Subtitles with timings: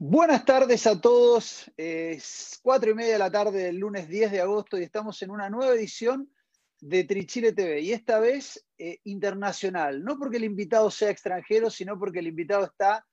[0.00, 1.68] Buenas tardes a todos.
[1.76, 5.32] Es cuatro y media de la tarde del lunes 10 de agosto y estamos en
[5.32, 6.32] una nueva edición
[6.80, 10.04] de Trichile TV y esta vez eh, internacional.
[10.04, 13.04] No porque el invitado sea extranjero, sino porque el invitado está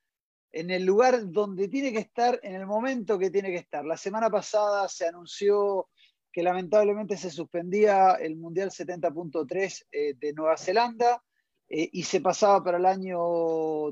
[0.52, 3.84] en el lugar donde tiene que estar, en el momento que tiene que estar.
[3.84, 5.90] La semana pasada se anunció
[6.32, 11.24] que lamentablemente se suspendía el Mundial 70.3 eh, de Nueva Zelanda
[11.68, 13.18] eh, y se pasaba para el año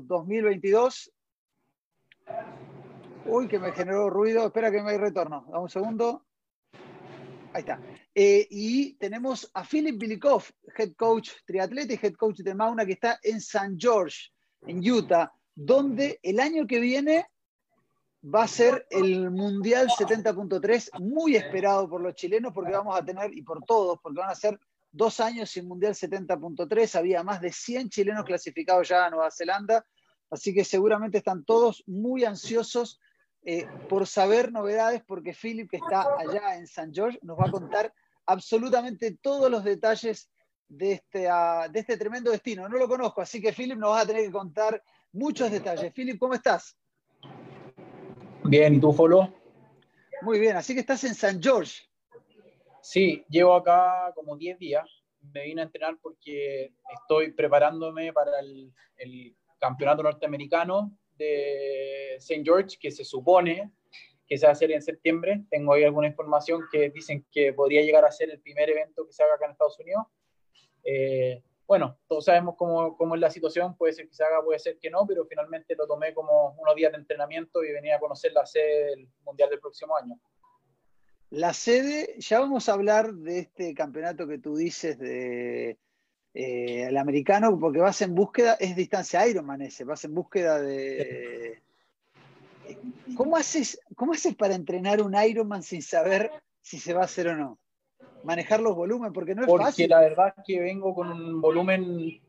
[0.02, 1.10] 2022
[3.26, 4.46] Uy, que me generó ruido.
[4.46, 5.46] Espera que me hay retorno.
[5.48, 6.26] Dame un segundo.
[7.52, 7.80] Ahí está.
[8.14, 10.44] Eh, y tenemos a Philip Bilikov,
[10.76, 14.30] head coach triatleta y head coach de Mauna, que está en San George,
[14.66, 17.26] en Utah, donde el año que viene
[18.22, 23.36] va a ser el Mundial 70.3, muy esperado por los chilenos, porque vamos a tener,
[23.36, 24.58] y por todos, porque van a ser
[24.90, 26.96] dos años sin Mundial 70.3.
[26.96, 29.86] Había más de 100 chilenos clasificados ya a Nueva Zelanda,
[30.30, 33.00] así que seguramente están todos muy ansiosos
[33.46, 37.50] eh, por saber novedades, porque Philip, que está allá en San George, nos va a
[37.50, 37.92] contar
[38.24, 40.30] absolutamente todos los detalles
[40.66, 42.66] de este, ah, de este tremendo destino.
[42.68, 45.92] No lo conozco, así que Philip nos va a tener que contar muchos detalles.
[45.92, 46.74] Philip, ¿cómo estás?
[48.44, 49.34] Bien, ¿y tú, Folo?
[50.22, 51.82] Muy bien, así que estás en San George.
[52.80, 54.88] Sí, llevo acá como 10 días.
[55.20, 62.42] Me vine a entrenar porque estoy preparándome para el, el campeonato norteamericano de St.
[62.44, 63.70] George que se supone
[64.26, 65.44] que se va a hacer en septiembre.
[65.50, 69.12] Tengo ahí alguna información que dicen que podría llegar a ser el primer evento que
[69.12, 70.04] se haga acá en Estados Unidos.
[70.84, 74.58] Eh, bueno, todos sabemos cómo, cómo, es la situación, puede ser que se haga, puede
[74.58, 78.00] ser que no, pero finalmente lo tomé como unos días de entrenamiento y venía a
[78.00, 80.18] conocer la sede del Mundial del próximo año.
[81.30, 85.78] La sede, ya vamos a hablar de este campeonato que tú dices de,
[86.34, 91.62] eh, el americano, porque vas en búsqueda, es distancia Ironman ese, vas en búsqueda de...
[93.16, 97.28] ¿Cómo haces, ¿Cómo haces para entrenar un Ironman sin saber si se va a hacer
[97.28, 97.60] o no?
[98.24, 99.90] Manejar los volúmenes, porque no es porque fácil.
[99.90, 102.20] la verdad es que vengo con un volumen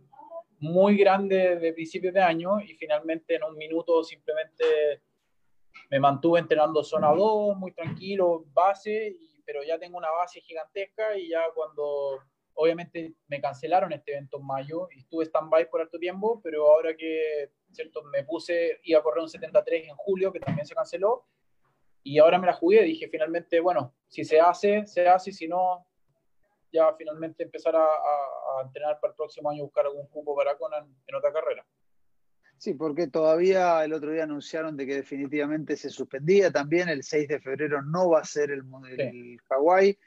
[0.60, 5.02] muy grande de principios de año y finalmente en un minuto simplemente
[5.90, 9.16] me mantuve entrenando zona 2, muy tranquilo, base,
[9.46, 12.20] pero ya tengo una base gigantesca y ya cuando
[12.56, 16.96] obviamente me cancelaron este evento en mayo y estuve stand-by por alto tiempo, pero ahora
[16.96, 18.04] que ¿cierto?
[18.04, 21.26] me puse, iba a correr un 73 en julio, que también se canceló,
[22.04, 25.86] y ahora me la jugué, dije finalmente, bueno, si se hace, se hace, si no,
[26.72, 30.88] ya finalmente empezar a, a, entrenar para el próximo año, buscar algún cupo para Conan
[31.08, 31.66] en otra carrera.
[32.58, 37.28] Sí, porque todavía el otro día anunciaron de que definitivamente se suspendía también, el 6
[37.28, 39.38] de febrero no va a ser el, el sí.
[39.50, 39.98] Hawái.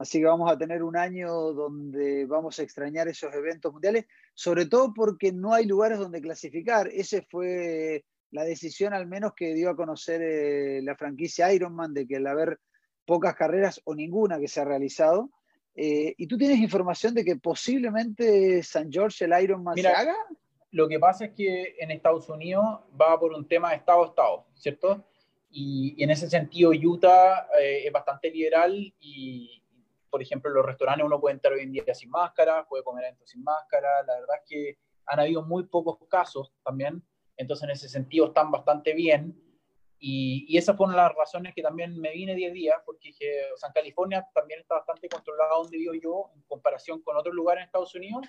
[0.00, 4.64] Así que vamos a tener un año donde vamos a extrañar esos eventos mundiales, sobre
[4.64, 6.88] todo porque no hay lugares donde clasificar.
[6.88, 12.06] Esa fue la decisión al menos que dio a conocer eh, la franquicia Ironman de
[12.06, 12.60] que al haber
[13.04, 15.28] pocas carreras o ninguna que se ha realizado,
[15.74, 20.16] eh, ¿y tú tienes información de que posiblemente San George el Ironman Mira, se haga?
[20.70, 22.64] Lo que pasa es que en Estados Unidos
[22.98, 25.04] va por un tema de Estado a Estado, ¿cierto?
[25.50, 29.59] Y, y en ese sentido Utah eh, es bastante liberal y,
[30.10, 33.26] por ejemplo, los restaurantes uno puede entrar hoy en día sin máscara, puede comer adentro
[33.26, 34.02] sin máscara.
[34.06, 37.02] La verdad es que han habido muy pocos casos también,
[37.36, 39.36] entonces en ese sentido están bastante bien.
[39.98, 43.56] Y, y esas fueron las razones que también me vine 10 días, porque dije, o
[43.56, 47.62] sea, en California también está bastante controlado donde vivo yo en comparación con otros lugares
[47.62, 48.26] en Estados Unidos.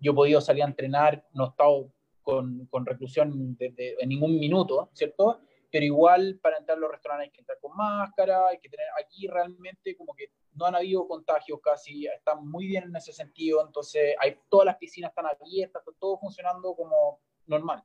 [0.00, 1.92] Yo he podido salir a entrenar, no he estado
[2.22, 5.40] con, con reclusión de, de, en ningún minuto, ¿cierto?
[5.70, 8.86] Pero igual para entrar a los restaurantes hay que entrar con máscara, hay que tener
[8.98, 13.64] aquí realmente como que no han habido contagios casi, están muy bien en ese sentido,
[13.64, 17.82] entonces hay, todas las piscinas están abiertas, todo funcionando como normal.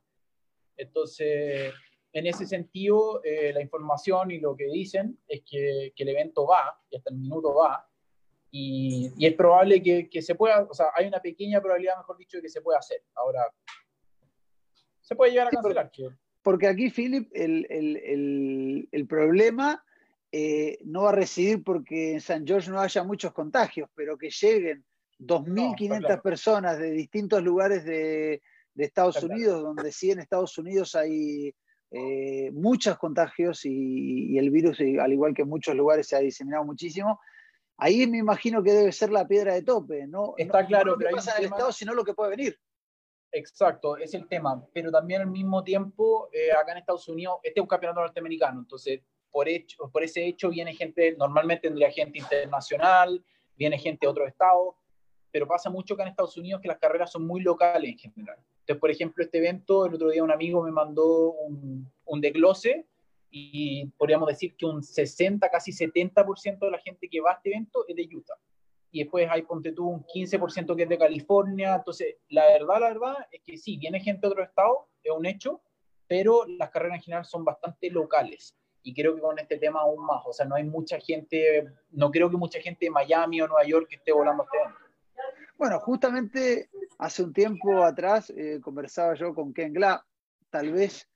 [0.76, 1.72] Entonces,
[2.12, 6.46] en ese sentido, eh, la información y lo que dicen es que, que, el evento
[6.46, 7.88] va, y hasta el minuto va,
[8.50, 12.16] y, y es probable que, que, se pueda, o sea, hay una pequeña probabilidad, mejor
[12.16, 13.02] dicho, de que se pueda hacer.
[13.14, 13.52] Ahora,
[15.00, 15.90] se puede llegar a cancelar.
[15.92, 19.84] Sí, porque, porque aquí, Philip, el, el, el, el problema
[20.30, 24.30] eh, no va a residir porque en San George no haya muchos contagios, pero que
[24.30, 24.84] lleguen
[25.18, 26.22] 2.500 no, claro.
[26.22, 28.42] personas de distintos lugares de,
[28.74, 29.34] de Estados claro.
[29.34, 31.52] Unidos, donde sí en Estados Unidos hay
[31.90, 36.20] eh, muchos contagios y, y, el virus, al igual que en muchos lugares, se ha
[36.20, 37.18] diseminado muchísimo.
[37.76, 40.34] Ahí me imagino que debe ser la piedra de tope, ¿no?
[40.36, 41.56] Está no, claro, no lo que pasa en el tema...
[41.56, 42.56] Estado, sino lo que puede venir.
[43.36, 44.66] Exacto, es el tema.
[44.72, 48.60] Pero también al mismo tiempo, eh, acá en Estados Unidos, este es un campeonato norteamericano,
[48.60, 53.22] entonces por, hecho, por ese hecho viene gente, normalmente tendría gente internacional,
[53.54, 54.74] viene gente de otros estados,
[55.30, 58.38] pero pasa mucho acá en Estados Unidos que las carreras son muy locales en general.
[58.60, 62.86] Entonces, por ejemplo, este evento, el otro día un amigo me mandó un, un desglose
[63.30, 67.50] y podríamos decir que un 60, casi 70% de la gente que va a este
[67.50, 68.38] evento es de Utah.
[68.90, 71.74] Y después hay, ponte tú, un 15% que es de California.
[71.76, 75.26] Entonces, la verdad, la verdad es que sí, viene gente de otro estado, es un
[75.26, 75.60] hecho,
[76.06, 78.56] pero las carreras en general son bastante locales.
[78.82, 80.22] Y creo que con este tema aún más.
[80.26, 83.66] O sea, no hay mucha gente, no creo que mucha gente de Miami o Nueva
[83.66, 84.78] York esté volando este evento.
[85.58, 86.68] Bueno, justamente
[86.98, 90.06] hace un tiempo atrás eh, conversaba yo con Ken Gla,
[90.50, 91.08] tal vez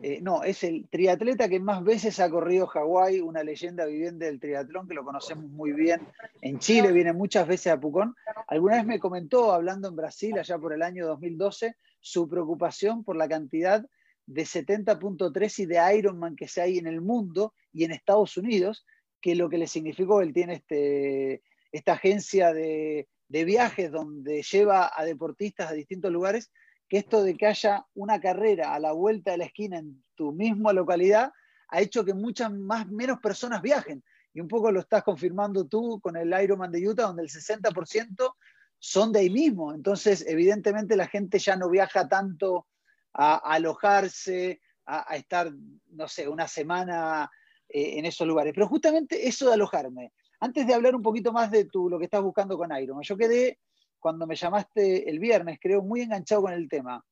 [0.00, 4.40] eh, no, es el triatleta que más veces ha corrido Hawái, una leyenda viviente del
[4.40, 6.00] triatlón que lo conocemos muy bien
[6.40, 8.14] en Chile, viene muchas veces a Pucón.
[8.48, 13.16] Alguna vez me comentó, hablando en Brasil, allá por el año 2012, su preocupación por
[13.16, 13.84] la cantidad
[14.26, 18.84] de 70.3 y de Ironman que se hay en el mundo y en Estados Unidos,
[19.20, 24.90] que lo que le significó, él tiene este, esta agencia de, de viajes donde lleva
[24.94, 26.50] a deportistas a distintos lugares
[26.92, 30.30] que esto de que haya una carrera a la vuelta de la esquina en tu
[30.30, 31.32] misma localidad
[31.68, 34.04] ha hecho que muchas más, menos personas viajen.
[34.34, 38.34] Y un poco lo estás confirmando tú con el Ironman de Utah, donde el 60%
[38.78, 39.72] son de ahí mismo.
[39.72, 42.66] Entonces, evidentemente, la gente ya no viaja tanto
[43.14, 45.50] a, alojarse, a, estar,
[45.92, 47.30] no sé, una semana
[47.70, 48.52] eh, en esos lugares.
[48.54, 50.12] Pero justamente eso de alojarme.
[50.40, 53.16] Antes de hablar un poquito más de tu, lo que estás buscando con Ironman, yo
[53.16, 53.60] quedé
[54.02, 57.02] cuando me llamaste el viernes, creo, muy enganchado con el tema.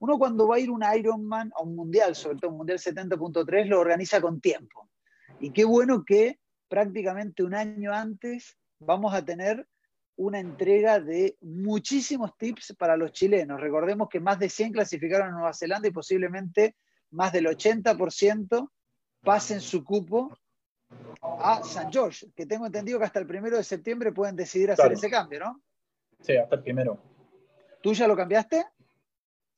[0.00, 3.66] Uno cuando va a ir un Ironman, a un mundial, sobre todo un mundial 70.3,
[3.66, 4.90] lo organiza con tiempo.
[5.38, 9.64] Y qué bueno que prácticamente un año antes vamos a tener
[10.16, 13.60] una entrega de muchísimos tips para los chilenos.
[13.60, 16.74] Recordemos que más de 100 clasificaron a Nueva Zelanda y posiblemente
[17.12, 18.68] más del 80%
[19.22, 20.36] pasen su cupo
[21.20, 24.92] a San George, que tengo entendido que hasta el primero de septiembre pueden decidir hacer
[24.92, 25.62] ese cambio, ¿no?
[26.22, 26.98] Sí, hasta el primero.
[27.82, 28.64] ¿Tú ya lo cambiaste?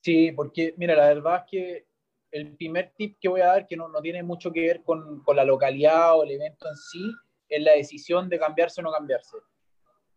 [0.01, 1.87] Sí, porque mira, la verdad es que
[2.31, 5.23] el primer tip que voy a dar, que no, no tiene mucho que ver con,
[5.23, 7.13] con, la localidad o el evento en sí,
[7.49, 9.37] es la decisión de cambiarse o no cambiarse.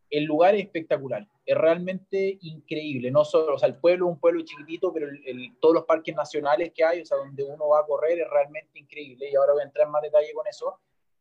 [0.09, 3.11] El lugar es espectacular, es realmente increíble.
[3.11, 6.15] No solo, o sea, el pueblo es un pueblo chiquitito, pero el, todos los parques
[6.15, 9.29] nacionales que hay, o sea, donde uno va a correr, es realmente increíble.
[9.29, 10.79] Y ahora voy a entrar en más detalle con eso.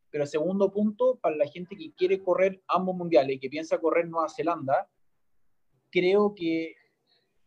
[0.08, 4.08] Pero segundo punto, para la gente que quiere correr ambos mundiales y que piensa correr
[4.08, 4.88] Nueva Zelanda,
[5.96, 6.74] creo que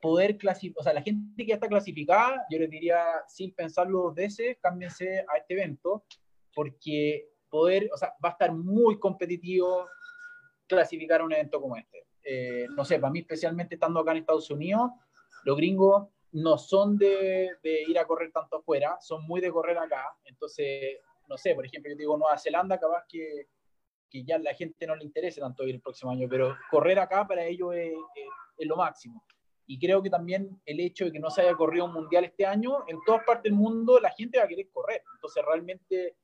[0.02, 4.04] poder clasificar, o sea, la gente que ya está clasificada, yo les diría, sin pensarlo
[4.04, 6.04] dos veces, cámbiense a este evento,
[6.56, 9.88] porque poder, o sea, va a estar muy competitivo
[10.68, 12.08] clasificar un evento como este.
[12.24, 14.92] Eh, no sé, para mí especialmente estando acá en Estados Unidos,
[15.44, 19.78] los gringos no son de, de, ir a correr tanto afuera, son muy de correr
[19.78, 20.06] acá.
[20.26, 20.98] Entonces,
[21.28, 23.48] no sé, por ejemplo, yo digo Nueva Zelanda, capaz que
[24.10, 27.28] que ya la gente no le interese tanto ir el próximo año, pero correr acá
[27.28, 27.94] para ellos es,
[28.60, 29.24] lo máximo.
[29.66, 32.46] Y creo que también el hecho de que no se haya corrido un mundial este
[32.46, 35.04] año, en todas partes del mundo la gente va a querer correr.
[35.16, 36.18] Entonces realmente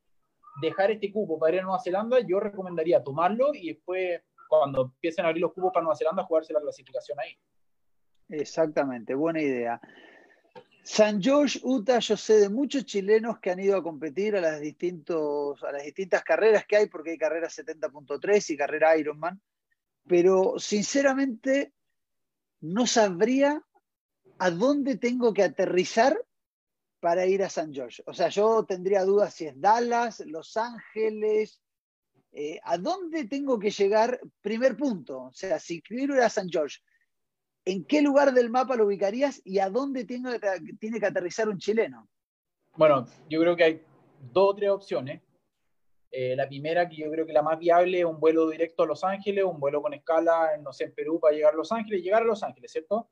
[0.61, 5.25] dejar este cupo para ir a Nueva Zelanda, yo recomendaría tomarlo y después cuando empiecen
[5.25, 7.37] a abrir los cupos para Nueva Zelanda, jugarse la clasificación ahí.
[8.29, 9.79] Exactamente, buena idea.
[10.87, 14.61] San George, Utah, yo sé de muchos chilenos que han ido a competir a las,
[14.61, 19.41] distintos, a las distintas carreras que hay, porque hay carreras 70.3 y carrera Ironman,
[20.07, 21.73] pero sinceramente
[22.61, 23.63] no sabría
[24.37, 26.23] a dónde tengo que aterrizar
[26.99, 28.03] para ir a San George.
[28.05, 31.63] O sea, yo tendría dudas si es Dallas, Los Ángeles,
[32.31, 34.19] eh, ¿a dónde tengo que llegar?
[34.39, 36.77] Primer punto, o sea, si quiero ir a San George,
[37.65, 40.39] ¿en qué lugar del mapa lo ubicarías y a dónde tiene,
[40.99, 42.07] que aterrizar un chileno?
[42.77, 43.81] Bueno, yo creo que hay
[44.31, 45.21] dos o tres opciones.
[46.11, 48.85] Eh, la primera, que yo creo que la más viable, es un vuelo directo a
[48.85, 52.03] Los Ángeles, un vuelo con escala, no sé, en Perú para llegar a Los Ángeles,
[52.03, 53.09] llegar a Los Ángeles, ¿cierto?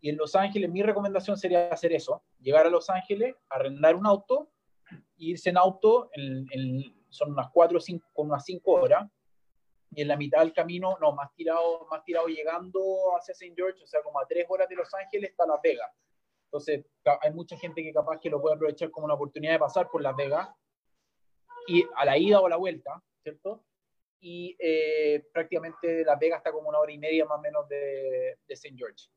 [0.00, 4.06] Y en Los Ángeles mi recomendación sería hacer eso, llegar a Los Ángeles, arrendar un
[4.06, 4.50] auto,
[5.16, 6.10] irse en auto,
[7.10, 9.08] son unas cuatro o cinco, unas cinco horas,
[9.94, 12.80] y en la mitad del camino, no, más tirado, más tirado llegando
[13.16, 13.54] hacia St.
[13.54, 15.90] George, o sea, como a tres horas de Los Ángeles está Las Vegas.
[16.46, 16.84] Entonces,
[17.20, 20.02] hay mucha gente que capaz que lo puede aprovechar como una oportunidad de pasar por
[20.02, 20.48] Las Vegas,
[21.66, 23.64] y a la ida o a la vuelta, ¿cierto?
[24.20, 28.38] Y eh, prácticamente Las Vegas está como una hora y media más o menos de,
[28.46, 28.74] de St.
[28.76, 29.08] George.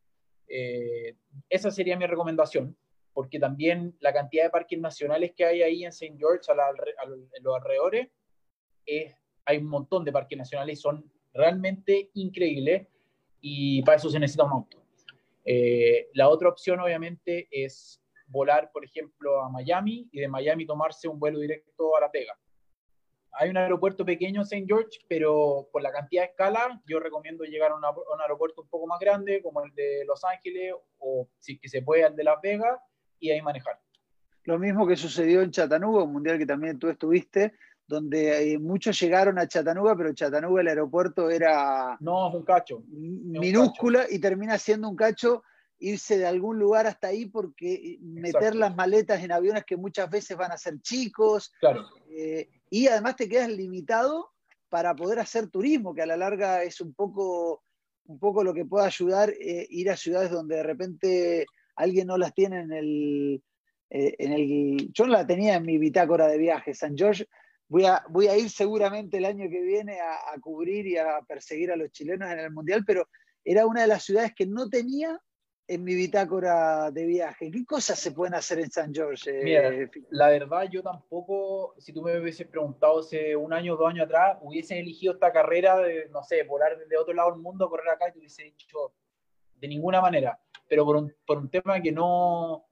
[0.48, 1.15] Eh,
[1.50, 2.77] esa sería mi recomendación,
[3.13, 6.15] porque también la cantidad de parques nacionales que hay ahí en St.
[6.17, 8.10] George, a en los alrededores,
[8.86, 12.87] es hay un montón de parques nacionales y son realmente increíbles
[13.41, 14.83] y para eso se necesita un auto.
[15.45, 21.07] Eh, la otra opción obviamente es volar, por ejemplo, a Miami y de Miami tomarse
[21.07, 22.37] un vuelo directo a La Vega.
[23.37, 24.65] Hay un aeropuerto pequeño en St.
[24.65, 28.87] George, pero por la cantidad de escala, yo recomiendo llegar a, un aeropuerto un poco
[28.87, 32.41] más grande, como el de Los Ángeles, o si que se puede, al de Las
[32.41, 32.79] Vegas,
[33.19, 33.77] y ahí manejar.
[34.45, 37.53] Lo mismo que sucedió en Chattanooga, un mundial que también tú estuviste,
[37.87, 41.97] donde eh, muchos llegaron a Chattanooga, pero Chattanooga el aeropuerto era...
[41.99, 42.83] No, es un cacho.
[42.87, 45.43] Minúscula y termina siendo un cacho
[45.77, 50.09] irse de algún lugar hasta ahí porque eh, meter las maletas en aviones que muchas
[50.09, 51.53] veces van a ser chicos.
[51.59, 51.85] Claro.
[52.09, 54.31] Eh, y además te quedas limitado
[54.69, 57.63] para poder hacer turismo, que a la larga es un poco,
[58.05, 62.33] un poco lo que puede ayudar ir a ciudades donde de repente alguien no las
[62.33, 63.43] tiene en el,
[63.89, 64.91] en el...
[64.91, 66.73] Yo no la tenía en mi bitácora de viaje.
[66.73, 67.25] San George
[67.67, 71.72] voy a, voy a ir seguramente el año que viene a, cubrir y a perseguir
[71.72, 73.07] a los chilenos en el Mundial, pero
[73.43, 75.19] era una de las ciudades que no tenía
[75.67, 77.50] en mi bitácora de viaje.
[77.50, 79.31] ¿Qué cosas se pueden hacer en San George?
[79.31, 84.05] Eh, la verdad, yo tampoco, si tú me hubieses preguntado hace un año, dos años
[84.05, 87.89] atrás, hubiese elegido esta carrera de, no sé, volar desde otro lado del mundo, correr
[87.89, 88.93] acá, y te hubiese dicho
[89.55, 90.39] de ninguna manera.
[90.67, 92.67] Pero por un, por un tema que no,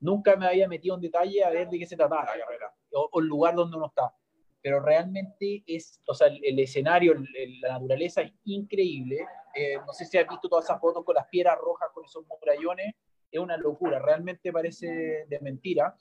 [0.00, 3.20] nunca me había metido en detalle a ver de qué se trataba la carrera, o
[3.20, 4.12] el lugar donde uno está
[4.62, 7.14] pero realmente es, o sea, el, escenario,
[7.60, 9.26] la naturaleza es increíble.
[9.54, 12.24] Eh, no sé si has visto todas esas fotos con las piedras rojas, con esos
[12.26, 12.94] murallones,
[13.30, 15.96] es una locura, realmente parece de mentira.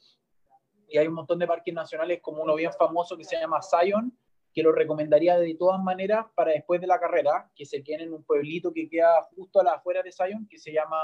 [0.87, 4.15] Y hay un montón de parques nacionales, como uno bien famoso que se llama Zion,
[4.53, 8.13] que lo recomendaría de todas maneras para después de la carrera, que se queden en
[8.13, 10.97] un pueblito que queda justo a la afuera de Zion, que se llama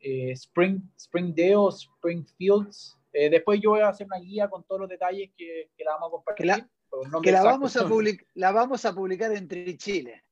[0.00, 2.98] eh, Spring, Springdale o Springfields.
[3.12, 5.92] Eh, después yo voy a hacer una guía con todos los detalles que, que la
[5.92, 7.88] vamos a compartir que la vamos, a
[8.34, 10.24] la vamos a publicar entre Chile.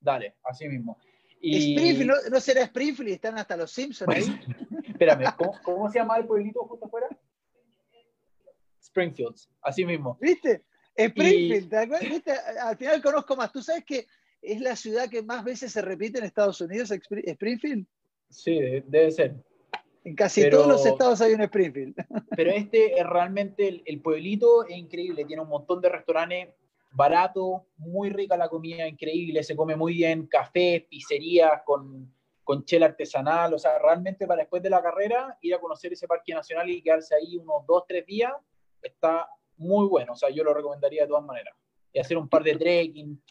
[0.00, 0.98] Dale, así mismo.
[2.30, 4.40] ¿no, será Springfield y están hasta los Simpsons ahí?
[4.88, 5.24] Espérame,
[5.62, 7.08] ¿cómo, se llama el pueblito justo afuera?
[8.80, 10.18] Springfield, así mismo.
[10.20, 10.64] ¿Viste?
[10.94, 13.52] Springfield, Al final conozco más.
[13.52, 14.06] ¿Tú sabes que
[14.42, 17.86] es la ciudad que más veces se repite en Estados Unidos, Springfield?
[18.30, 19.36] Sí, debe ser.
[20.08, 21.94] En casi todos los estados hay un Springfield.
[22.36, 26.48] Pero este es realmente el, pueblito, es increíble, tiene un montón de restaurantes
[26.90, 32.10] baratos, muy rica la comida, increíble, se come muy bien, café, pizzerías con,
[32.42, 36.08] con chela artesanal, o sea, realmente para después de la carrera ir a conocer ese
[36.08, 38.32] parque nacional y quedarse ahí unos dos, tres días,
[38.80, 41.54] está muy bueno, o sea, yo lo recomendaría de todas maneras.
[41.92, 43.22] Y hacer un par de trekking.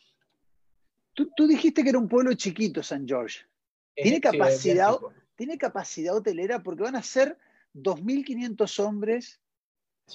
[1.13, 3.39] Tú, tú dijiste que era un pueblo chiquito, San George.
[3.96, 4.96] ¿Tiene capacidad,
[5.38, 7.38] tiene capacidad hotelera porque van a ser
[7.74, 9.39] 2.500 hombres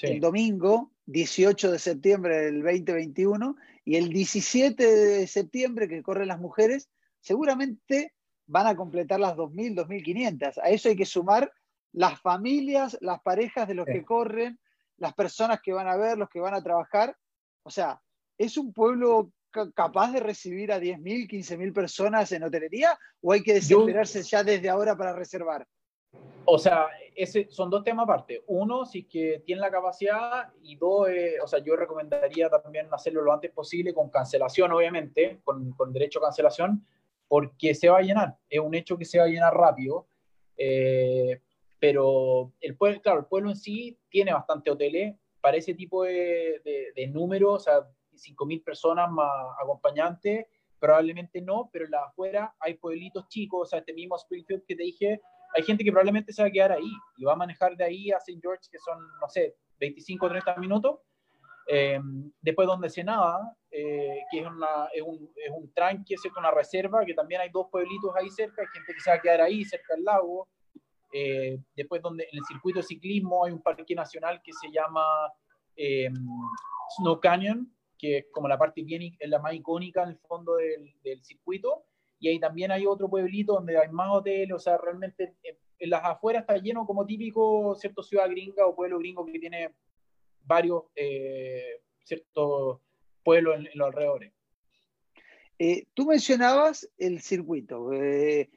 [0.00, 6.40] el domingo 18 de septiembre del 2021 y el 17 de septiembre que corren las
[6.40, 6.88] mujeres,
[7.20, 8.14] seguramente
[8.46, 10.58] van a completar las 2.000, 2.500.
[10.62, 11.52] A eso hay que sumar
[11.92, 14.58] las familias, las parejas de los que corren,
[14.96, 17.16] las personas que van a ver, los que van a trabajar.
[17.64, 18.00] O sea,
[18.38, 19.30] es un pueblo
[19.74, 24.68] capaz de recibir a 10.000, 15.000 personas en hotelería o hay que desesperarse ya desde
[24.68, 25.66] ahora para reservar?
[26.44, 28.42] O sea, ese, son dos temas aparte.
[28.48, 32.88] Uno, si es que tiene la capacidad y dos, eh, o sea, yo recomendaría también
[32.90, 36.84] hacerlo lo antes posible con cancelación, obviamente, con, con, derecho a cancelación,
[37.28, 38.36] porque se va a llenar.
[38.48, 40.08] Es un hecho que se va a llenar rápido.
[40.56, 41.40] Eh,
[41.78, 46.60] pero el pueblo, claro, el pueblo en sí tiene bastante hoteles para ese tipo de,
[46.64, 49.30] de, de números, o sea, 5.000 personas más
[49.62, 50.46] acompañantes,
[50.78, 54.74] probablemente no, pero en la afuera hay pueblitos chicos, o sea, este mismo Springfield que
[54.74, 55.20] te dije,
[55.54, 58.10] hay gente que probablemente se va a quedar ahí y va a manejar de ahí
[58.10, 58.40] a St.
[58.40, 61.00] George, que son, no sé, 25 o 30 minutos.
[61.68, 62.00] Eh,
[62.40, 66.50] después donde se nada, eh, que es, una, es, un, es un tranque, es una
[66.50, 69.40] reserva, que también hay dos pueblitos ahí cerca, hay gente que se va a quedar
[69.42, 70.48] ahí, cerca del lago.
[71.12, 75.04] Eh, después donde en el circuito de ciclismo hay un parque nacional que se llama
[76.96, 77.70] Snow Canyon,
[78.02, 81.84] que es como la parte bien, la más icónica en el fondo del, del, circuito.
[82.18, 85.56] Y ahí también hay otro pueblito donde hay más hoteles, o sea, realmente en,
[85.88, 89.74] las afueras está lleno como típico cierto ciudad gringa o pueblo gringo que tiene
[90.44, 92.80] varios eh, ciertos
[93.24, 94.32] pueblos en, los alrededores.
[95.58, 97.92] Eh, tú mencionabas el circuito.
[97.92, 98.50] Eh,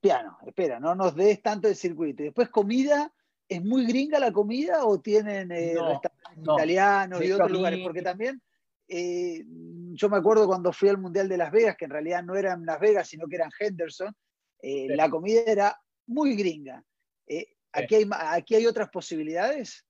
[0.00, 2.22] piano, espera, no nos des tanto el circuito.
[2.22, 3.12] Y después comida,
[3.48, 8.40] ¿es muy gringa la comida o tienen restaurantes italianos y otros lugares, porque también
[8.88, 9.44] eh,
[9.92, 12.64] yo me acuerdo cuando fui al Mundial de Las Vegas, que en realidad no eran
[12.64, 14.14] Las Vegas, sino que eran Henderson,
[14.62, 16.84] eh, la comida era muy gringa.
[17.26, 19.84] Eh, aquí, hay, ¿Aquí hay otras posibilidades?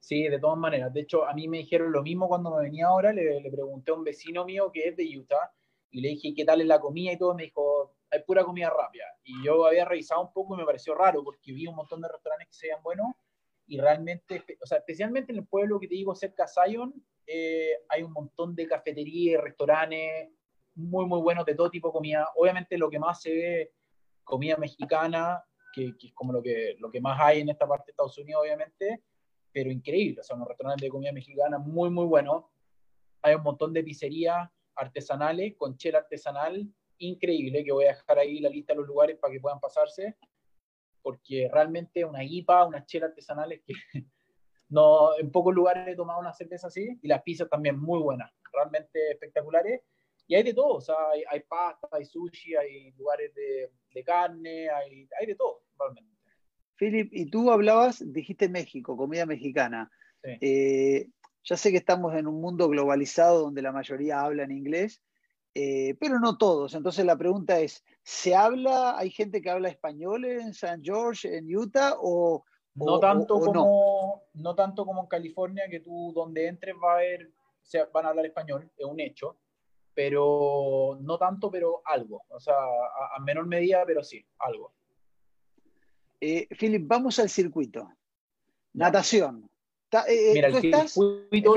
[0.00, 0.92] Sí, de todas maneras.
[0.92, 3.12] De hecho, a mí me dijeron lo mismo cuando me venía ahora.
[3.12, 5.50] Le, le, pregunté a un vecino mío que es de Utah
[5.90, 7.34] y le dije qué tal es la comida y todo.
[7.34, 9.04] Me dijo, hay pura comida rápida.
[9.22, 12.08] Y yo había revisado un poco y me pareció raro porque vi un montón de
[12.08, 13.14] restaurantes que se veían buenos
[13.66, 16.94] y realmente, o sea, especialmente en el pueblo que te digo cerca de Zion,
[17.26, 20.30] eh, hay un montón de cafeterías, restaurantes
[20.74, 22.28] muy, muy buenos de todo tipo de comida.
[22.36, 23.72] Obviamente lo que más se ve,
[24.22, 25.42] comida mexicana,
[25.72, 28.42] que, es como lo que, lo que más hay en esta parte de Estados Unidos,
[28.42, 29.02] obviamente,
[29.52, 30.20] pero increíble.
[30.20, 32.44] O sea, unos restaurantes de comida mexicana muy, muy buenos.
[33.22, 36.68] Hay un montón de pizzerías artesanales con chela artesanal
[36.98, 40.16] increíble, que voy a dejar ahí la lista de los lugares para que puedan pasarse,
[41.04, 43.74] porque realmente una IPA, unas chelas artesanales que
[44.70, 48.32] no, en pocos lugares he tomado una cerveza así, y las pizzas también muy buenas,
[48.50, 49.82] realmente espectaculares.
[50.26, 50.96] Y hay de todo, o sea,
[51.30, 56.10] hay, pasta, hay sushi, hay lugares de, de carne, hay, hay, de todo, realmente.
[56.76, 59.90] Philip, y tú hablabas, dijiste México, comida mexicana.
[60.40, 61.10] Eh,
[61.42, 65.02] ya sé que estamos en un mundo globalizado donde la mayoría habla en inglés,
[65.54, 66.74] eh, pero no todos.
[66.74, 71.54] Entonces la pregunta es, ¿se habla, hay gente que habla español en San George, en
[71.54, 72.44] Utah, o,
[72.74, 74.54] no tanto como no?
[74.56, 77.30] tanto como en California, que tú donde entres va a haber,
[77.62, 79.36] se van a hablar español, es un hecho,
[79.94, 82.56] pero no tanto, pero algo, o sea,
[83.14, 84.72] a, menor medida, pero sí, algo.
[86.20, 87.88] Eh, Philip, vamos al circuito.
[88.72, 89.48] Natación.
[90.08, 91.54] Eh, Mira, el circuito,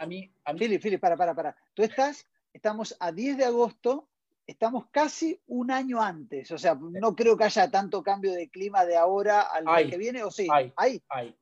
[0.00, 0.58] a mí, a mí...
[0.58, 1.56] Philip, Philip, para, para, para.
[1.74, 2.26] Tú estás
[2.56, 4.08] estamos a 10 de agosto,
[4.46, 6.50] estamos casi un año antes.
[6.50, 9.98] O sea, no creo que haya tanto cambio de clima de ahora al mes que
[9.98, 10.48] viene, ¿o sí?
[10.50, 10.72] Hay,
[11.08, 11.36] hay.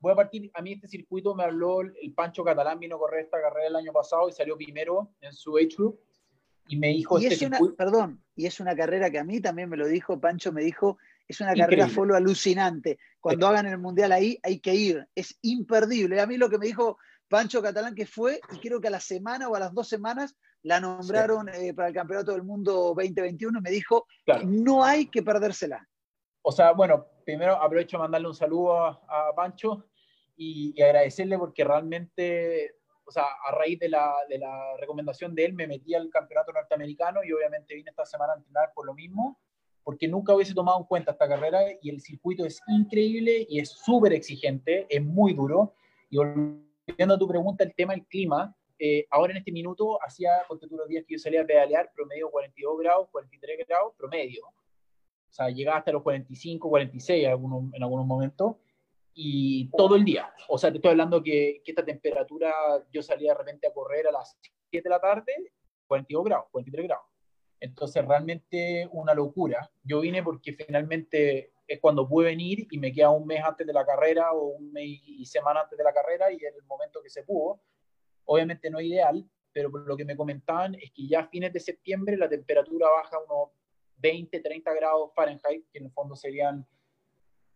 [0.00, 3.24] Voy a partir, a mí este circuito me habló el Pancho Catalán, vino a correr
[3.24, 6.00] esta carrera el año pasado y salió primero en su age group
[6.68, 7.18] y me dijo...
[7.18, 9.86] Y este es una, perdón, y es una carrera que a mí también me lo
[9.86, 12.98] dijo, Pancho me dijo, es una carrera follow alucinante.
[13.20, 16.20] Cuando hagan el mundial ahí hay que ir, es imperdible.
[16.20, 19.00] A mí lo que me dijo Pancho Catalán que fue, y creo que a la
[19.00, 23.58] semana o a las dos semanas la nombraron eh, para el Campeonato del Mundo 2021
[23.58, 24.06] y me dijo,
[24.44, 25.86] no hay que perdérsela.
[26.42, 29.84] O sea, bueno, primero aprovecho a mandarle un saludo a, Pancho
[30.36, 35.52] y, agradecerle porque realmente, o sea, a raíz de la, de la recomendación de él
[35.52, 39.38] me metí al Campeonato Norteamericano y obviamente vine esta semana a entrenar por lo mismo
[39.88, 43.70] porque nunca hubiese tomado en cuenta esta carrera y el circuito es increíble y es
[43.70, 45.72] súper exigente, es muy duro.
[46.10, 46.18] Y
[46.96, 50.68] Viendo a tu pregunta, el tema del clima, eh, ahora en este minuto hacía, ponte
[50.68, 54.46] tú los días que yo salía a pedalear, promedio 42 grados, 43 grados, promedio.
[54.46, 58.56] O sea, llegaba hasta los 45, 46 en algunos, en algunos momentos,
[59.12, 60.32] y todo el día.
[60.48, 62.52] O sea, te estoy hablando que, que esta temperatura,
[62.92, 64.38] yo salía de repente a correr a las
[64.70, 65.32] 7 de la tarde,
[65.86, 67.04] 42 grados, 43 grados.
[67.60, 69.68] Entonces, realmente una locura.
[69.82, 73.72] Yo vine porque finalmente es cuando pude venir y me queda un mes antes de
[73.74, 77.02] la carrera o un mes y semana antes de la carrera y en el momento
[77.02, 77.60] que se pudo.
[78.24, 82.16] Obviamente no ideal, pero lo que me comentaban es que ya a fines de septiembre
[82.16, 83.50] la temperatura baja unos
[83.96, 86.66] 20, 30 grados Fahrenheit, que en el fondo serían,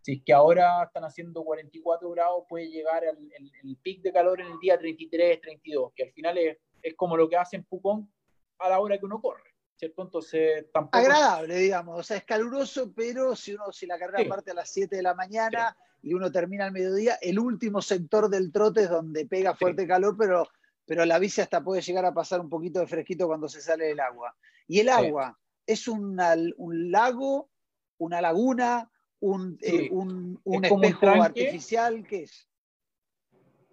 [0.03, 3.16] si es que ahora están haciendo 44 grados, puede llegar al
[3.62, 7.16] el pic de calor en el día 33, 32, que al final es, es como
[7.16, 8.12] lo que hacen Pucón
[8.59, 9.52] a la hora que uno corre.
[9.83, 10.99] Entonces tampoco...
[10.99, 14.71] Agradable, digamos, o sea, es caluroso, pero si uno, si la carrera parte a las
[14.71, 18.90] 7 de la mañana y uno termina al mediodía, el último sector del trote es
[18.90, 20.47] donde pega fuerte calor, pero,
[20.87, 23.87] pero la bici hasta puede llegar a pasar un poquito de fresquito cuando se sale
[23.87, 24.37] del agua.
[24.68, 27.51] Y el agua, ¿es un lago,
[27.99, 32.07] una laguna, un, eh, un, espejo artificial?
[32.07, 32.49] ¿Qué es?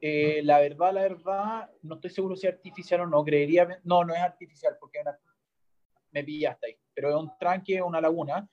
[0.02, 4.04] Eh, la verdad, la verdad, no estoy seguro si es artificial o no, creería, no,
[4.04, 5.00] no es artificial, porque
[6.12, 6.78] me pillaste ahí.
[6.94, 8.50] Pero es un tranque, una laguna.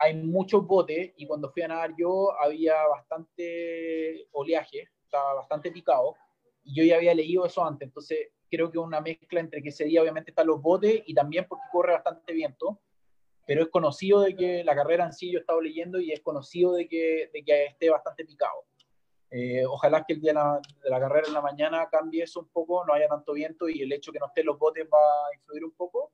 [0.00, 6.14] Hay muchos botes y cuando fui a nadar yo había bastante oleaje, estaba bastante picado.
[6.64, 9.84] Y yo ya había leído eso antes, entonces creo que una mezcla entre que ese
[9.84, 12.80] día obviamente están los botes y también porque corre bastante viento.
[13.46, 16.20] Pero es conocido de que la carrera en sí yo he estado leyendo y es
[16.20, 18.64] conocido de que, de que esté bastante picado.
[19.30, 22.40] Eh, ojalá que el día de la, de la, carrera en la mañana cambie eso
[22.40, 24.98] un poco, no haya tanto viento y el hecho que no estén los botes va
[24.98, 26.12] a influir un poco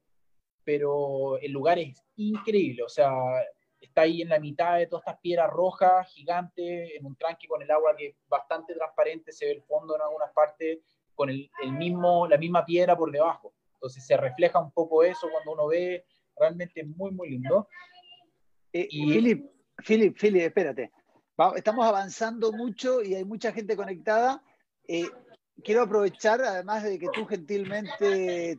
[0.69, 3.11] pero el lugar es increíble, o sea,
[3.81, 7.63] está ahí en la mitad de todas estas piedras rojas gigantes, en un tranque con
[7.63, 10.81] el agua que es bastante transparente, se ve el fondo en algunas partes,
[11.15, 13.55] con el, mismo, la misma piedra por debajo.
[13.77, 16.05] Entonces se refleja un poco eso cuando uno ve,
[16.37, 17.67] realmente muy, muy lindo.
[18.71, 19.11] Eh, y...
[19.11, 20.93] Philip, Philip, Philip, espérate.
[21.57, 24.45] estamos avanzando mucho y hay mucha gente conectada.
[24.87, 25.09] Eh,
[25.65, 28.59] quiero aprovechar, además de que tú gentilmente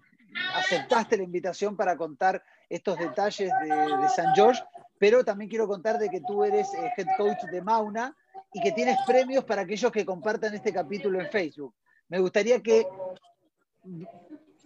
[0.55, 4.61] aceptaste la invitación para contar estos detalles de, San George,
[4.97, 8.15] pero también quiero contar de que tú eres eh, head coach de Mauna
[8.53, 11.73] y que tienes premios para aquellos que compartan este capítulo en Facebook.
[12.07, 12.85] Me gustaría que,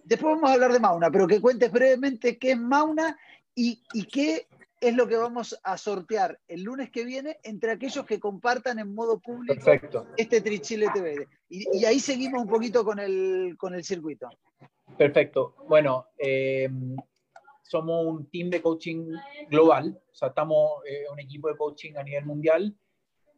[0.04, 3.18] después vamos a hablar de Mauna, pero que cuentes brevemente qué es Mauna
[3.56, 4.48] y, qué
[4.80, 8.94] es lo que vamos a sortear el lunes que viene entre aquellos que compartan en
[8.94, 9.72] modo público
[10.18, 11.28] este Trichile TV.
[11.50, 14.30] Y, y, ahí seguimos un poquito con el, con el circuito.
[14.98, 15.56] Perfecto.
[15.68, 16.70] Bueno, eh,
[17.64, 19.12] somos un team de coaching
[19.50, 22.76] global, o sea, estamos eh, un equipo de coaching a nivel mundial,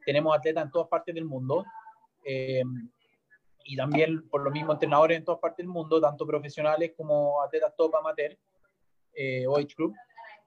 [0.05, 1.65] tenemos atletas en todas partes del mundo
[2.23, 2.63] eh,
[3.63, 7.73] y también por lo mismo entrenadores en todas partes del mundo, tanto profesionales como atletas
[7.75, 8.37] top amateur
[9.13, 9.95] eh, o Group.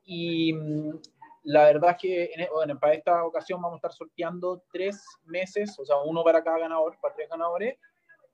[0.04, 1.00] Y mm,
[1.44, 5.76] la verdad es que e, bueno, para esta ocasión vamos a estar sorteando tres meses,
[5.78, 7.78] o sea, uno para cada ganador, para tres ganadores,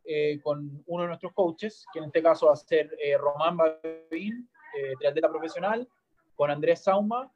[0.04, 3.56] eh, con uno de nuestros coaches, que en este caso va a ser eh, Román
[3.56, 5.88] Bavín, eh, triatleta profesional,
[6.34, 7.32] con Andrés Sauma,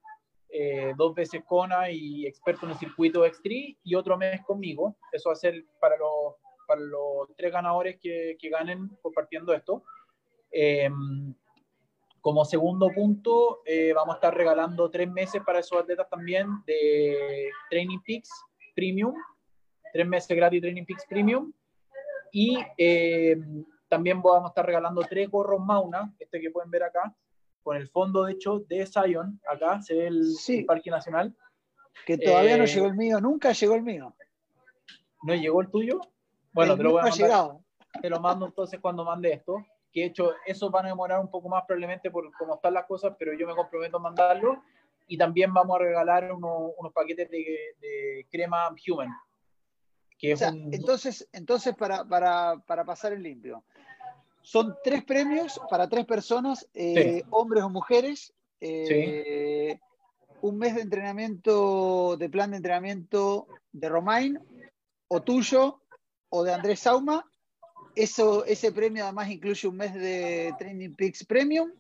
[0.50, 4.96] eh, dos veces CONA y experto en el circuito X3, y otro mes conmigo.
[5.12, 6.34] Eso va a ser para los,
[6.66, 9.82] para los tres ganadores que, que ganen compartiendo esto.
[12.20, 17.48] Como segundo punto, eh, vamos a estar regalando tres meses para esos atletas también de
[17.70, 18.28] Training Peaks
[18.74, 19.14] Premium,
[19.92, 21.52] tres meses gratis Training Peaks Premium.
[22.32, 23.36] Y eh,
[23.88, 27.14] también vamos a estar regalando tres gorros Mauna, este que pueden ver acá,
[27.62, 31.34] con el fondo de hecho de Zion, acá se ve el, Parque Nacional.
[32.06, 34.14] Que todavía no eh, llegó el mío, nunca llegó el mío.
[35.22, 36.00] ¿No llegó el tuyo?
[36.52, 37.56] Bueno, te lo voy a mandar.
[38.00, 41.30] Te lo mando entonces cuando mande esto que de hecho eso van a demorar un
[41.30, 44.62] poco más probablemente por cómo están las cosas, pero yo me comprometo a mandarlo.
[45.06, 49.08] Y también vamos a regalar unos paquetes de, crema Human.
[50.18, 53.62] Que entonces, entonces para, para, para, pasar en limpio,
[54.42, 58.32] son tres premios para tres personas, eh, hombres o mujeres.
[58.60, 59.78] Eh,
[60.40, 64.38] un mes de entrenamiento, de plan de entrenamiento de Romain,
[65.08, 65.80] o tuyo,
[66.30, 67.24] o de Andrés Sauma,
[67.94, 71.72] eso, ese premio además incluye un mes de Training Peaks Premium,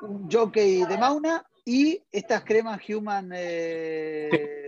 [0.00, 3.30] un jockey de Mauna y estas cremas Human.
[3.34, 4.63] Eh,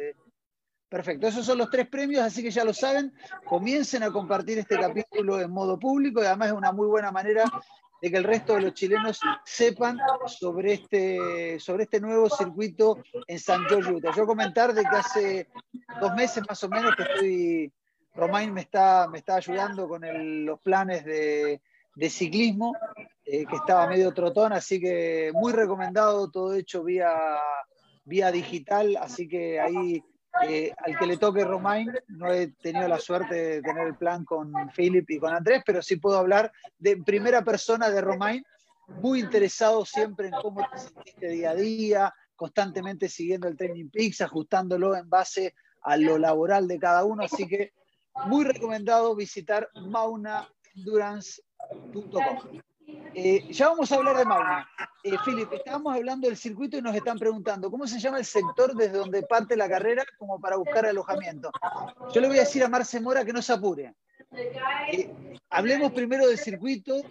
[0.89, 3.13] perfecto, esos son los tres premios, así que ya lo saben.
[3.45, 7.45] Comiencen a compartir este capítulo en modo público y además es una muy buena manera
[8.01, 13.39] de que el resto de los chilenos sepan sobre este, sobre este nuevo circuito en
[13.39, 14.13] San George, Utah.
[14.15, 15.49] Yo comentar de que hace
[16.01, 17.73] dos meses más o menos que estoy
[18.17, 20.03] Romain me está, me está ayudando con
[20.45, 21.61] los planes de,
[22.09, 22.75] ciclismo,
[23.25, 27.11] eh, que estaba medio trotón, así que muy recomendado, todo hecho vía,
[28.05, 30.03] vía digital, así que ahí
[30.43, 34.25] eh, al que le toque Romain, no he tenido la suerte de tener el plan
[34.25, 38.45] con Philip y con Andrés, pero sí puedo hablar de primera persona de Romain,
[38.89, 44.21] muy interesado siempre en cómo te sentiste día a día, constantemente siguiendo el Training Peaks,
[44.21, 47.73] ajustándolo en base a lo laboral de cada uno, así que
[48.27, 52.61] muy recomendado visitar maunaendurance.com.
[53.15, 54.69] Eh, ya vamos a hablar de Mauna.
[55.03, 58.75] Eh, Philip, estábamos hablando del circuito y nos están preguntando cómo se llama el sector
[58.75, 61.51] desde donde parte la carrera como para buscar alojamiento.
[62.13, 63.95] Yo le voy a decir a Marce Mora que no se apure.
[64.93, 67.03] Eh, hablemos primero del circuito,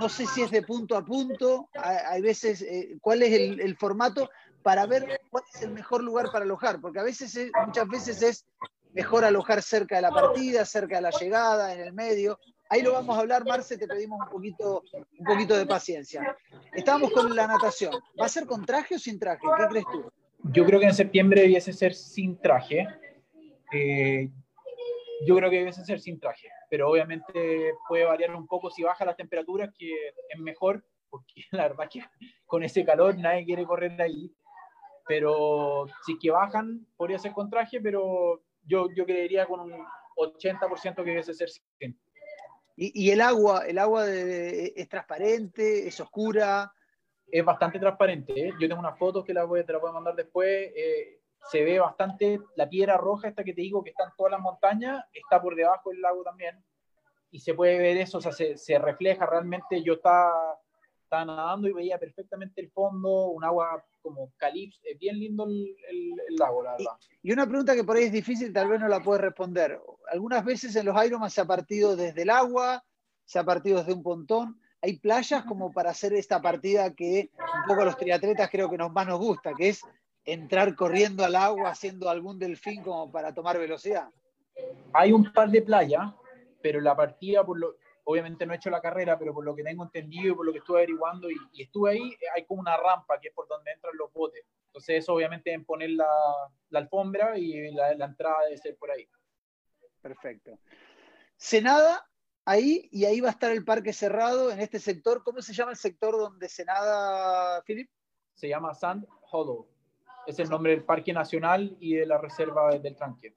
[0.00, 4.30] no sé si es de punto a punto, hay, veces, eh, cuál es el, formato
[4.62, 8.46] para ver cuál es el mejor lugar para alojar, porque a veces, muchas veces es
[8.92, 12.38] mejor alojar cerca de la partida, cerca de la llegada, en el medio.
[12.74, 14.82] Ahí lo vamos a hablar, Marce, te pedimos un poquito,
[15.20, 16.36] un poquito de paciencia.
[16.72, 17.92] Estamos con la natación.
[18.20, 19.42] ¿Va a ser con traje o sin traje?
[19.42, 20.10] ¿Qué crees tú?
[20.52, 22.88] Yo creo que en septiembre debiese ser sin traje.
[23.72, 24.28] Eh,
[25.24, 29.04] yo creo que debiese ser sin traje, pero obviamente puede variar un poco si baja
[29.04, 29.94] las temperaturas, que
[30.28, 32.02] es mejor, porque la verdad que
[32.44, 34.34] con ese calor nadie quiere correr ahí.
[35.06, 40.96] Pero si que bajan, podría ser con traje, pero yo, yo creería con un 80%
[40.96, 41.96] que debe ser 100.
[42.76, 46.72] ¿Y, ¿Y, el agua, el agua es transparente, es oscura?
[47.26, 48.48] Es bastante transparente.
[48.48, 48.52] ¿eh?
[48.60, 50.72] Yo tengo unas fotos que la voy, te las voy a mandar después.
[50.74, 54.32] Eh, se ve bastante la piedra roja, esta que te digo que está en todas
[54.32, 56.64] las montañas, está por debajo del lago también.
[57.30, 59.82] Y se puede ver eso, o sea, se, se refleja realmente.
[59.82, 60.58] Yo estaba,
[61.04, 65.76] estaba nadando y veía perfectamente el fondo, un agua como Calips, es bien lindo el,
[65.88, 66.92] el, lago, la verdad.
[67.22, 69.80] Y, una pregunta que por ahí es difícil, tal vez no la puedes responder.
[70.10, 72.84] Algunas veces en los Ironman se ha partido desde el agua,
[73.24, 74.60] se ha partido desde un pontón.
[74.82, 78.76] Hay playas como para hacer esta partida que un poco a los triatletas creo que
[78.76, 79.80] nos, más nos gusta, que es
[80.26, 84.08] entrar corriendo al agua haciendo algún delfín como para tomar velocidad.
[84.92, 86.12] Hay un par de playas,
[86.60, 89.62] pero la partida, por lo, obviamente no he hecho la carrera, pero por lo que
[89.62, 93.18] tengo entendido y por lo que estuve averiguando y, estuve ahí, hay como una rampa
[93.20, 94.44] que es por donde entran los botes.
[94.66, 96.08] Entonces eso obviamente en poner la,
[96.70, 99.08] la alfombra y la, la, entrada debe ser por ahí.
[100.00, 100.58] Perfecto.
[101.36, 102.06] Se nada
[102.44, 105.22] ahí y ahí va a estar el parque cerrado en este sector.
[105.22, 107.88] ¿Cómo se llama el sector donde se nada, Philip?
[108.34, 109.68] Se llama Sand Hollow.
[110.26, 113.36] Es el nombre del Parque Nacional y de la Reserva del Tranque.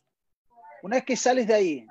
[0.84, 1.88] Una vez que sales de ahí,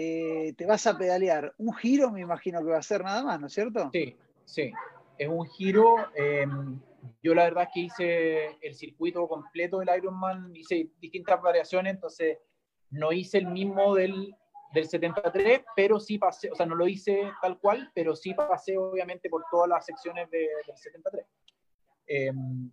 [0.00, 1.52] eh, te vas a pedalear.
[1.58, 3.90] Un giro me imagino que va a ser nada más, ¿no es cierto?
[3.92, 4.72] Sí, sí.
[5.18, 5.96] Es un giro.
[6.14, 6.78] Em,
[7.20, 12.38] yo la verdad es que hice el circuito completo del Ironman, hice distintas variaciones, entonces
[12.90, 14.36] no hice el mismo del,
[14.72, 18.78] del 73, pero sí pasé, o sea, no lo hice tal cual, pero sí pasé
[18.78, 21.26] obviamente por todas las secciones de, del 73.
[22.06, 22.70] Em,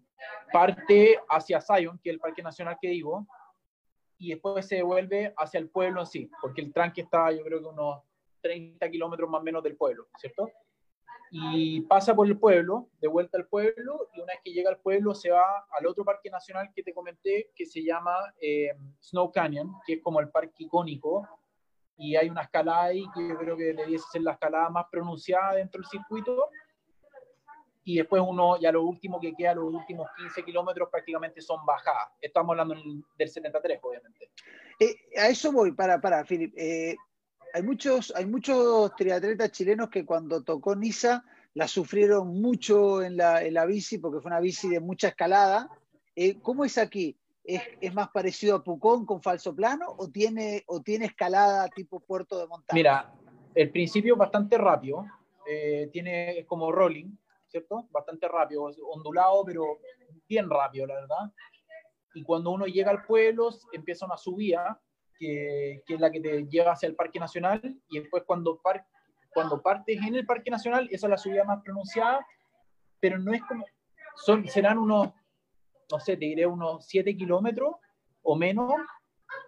[0.53, 3.25] parte hacia Zion, que es el Parque Nacional que digo,
[4.17, 7.59] y después se devuelve hacia el pueblo en sí, porque el tranque está yo creo
[7.59, 8.01] que unos
[8.41, 10.49] 30 kilómetros más o menos del pueblo, ¿cierto?
[11.31, 14.79] y pasa por el pueblo, de vuelta al pueblo, y una vez que llega al
[14.79, 18.69] pueblo se va al otro parque nacional que te comenté, que se llama eh,
[19.01, 21.27] Snow Canyon, que es como el parque icónico,
[21.97, 25.55] y hay una escalada ahí que yo creo que debiese ser la escalada más pronunciada
[25.55, 26.49] dentro del circuito,
[27.87, 32.09] y después uno, ya lo último que queda, los últimos 15 kilómetros prácticamente son bajadas.
[32.19, 32.75] Estamos hablando
[33.15, 34.31] del 73, obviamente.
[34.79, 36.51] Eh, a eso voy, para, para, Filip.
[36.57, 36.95] Eh,
[37.53, 43.43] hay muchos, hay muchos triatletas chilenos que cuando tocó Niza la sufrieron mucho en la,
[43.43, 45.69] en la bici porque fue una bici de mucha escalada.
[46.15, 47.15] Eh, ¿Cómo es aquí?
[47.43, 51.99] ¿Es, ¿Es, más parecido a Pucón con falso plano o tiene, o tiene escalada tipo
[51.99, 52.75] puerto de montaña?
[52.75, 53.13] Mira,
[53.53, 55.05] el principio es bastante rápido,
[55.47, 57.15] eh, tiene, es como rolling,
[57.55, 57.87] ¿cierto?
[57.89, 59.79] Bastante rápido, ondulado, pero
[60.27, 61.31] bien rápido, la verdad.
[62.13, 64.81] Y cuando uno llega al pueblo, empieza una subida
[65.17, 68.85] que, es la que te lleva hacia el Parque Nacional, y después cuando, par,
[69.33, 72.25] cuando partes en el Parque Nacional, esa es la subida más pronunciada,
[72.99, 73.65] pero no es como,
[74.15, 75.13] son, serán unos,
[75.89, 77.75] no sé, te diré unos 7 kilómetros
[78.21, 78.73] o menos,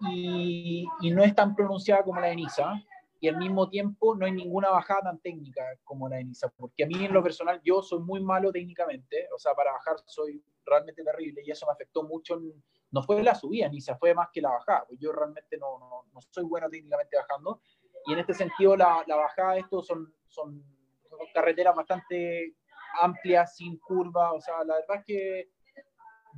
[0.09, 2.73] y, y, no es tan pronunciada como la de Niza,
[3.19, 6.83] y al mismo tiempo no hay ninguna bajada tan técnica como la de Niza, porque
[6.83, 10.43] a mí en lo personal yo soy muy malo técnicamente, o sea, para bajar soy
[10.65, 12.53] realmente terrible, y eso me afectó mucho en
[12.91, 14.85] no fue la subida, ni se fue más que la bajada.
[14.87, 17.61] Pues yo realmente no, no, no, soy bueno técnicamente bajando.
[18.05, 20.63] Y en este sentido, la, la bajada, estos son, son,
[21.09, 22.55] son, carreteras bastante
[23.01, 24.33] amplias, sin curva.
[24.33, 25.49] O sea, la verdad es que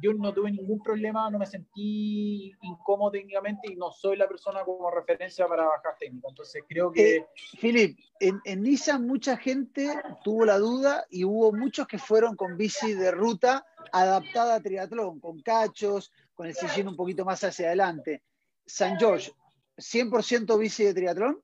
[0.01, 4.63] yo no tuve ningún problema, no me sentí incómodo técnicamente y no soy la persona
[4.63, 6.27] como referencia para bajar técnica.
[6.29, 7.17] Entonces creo que...
[7.17, 9.89] Eh, Filip, en, en Nissan mucha gente
[10.23, 15.19] tuvo la duda y hubo muchos que fueron con bici de ruta adaptada a triatlón,
[15.19, 18.23] con cachos, con el sillín un poquito más hacia adelante.
[18.65, 19.31] San George,
[19.77, 21.41] ¿100% bici de triatlón?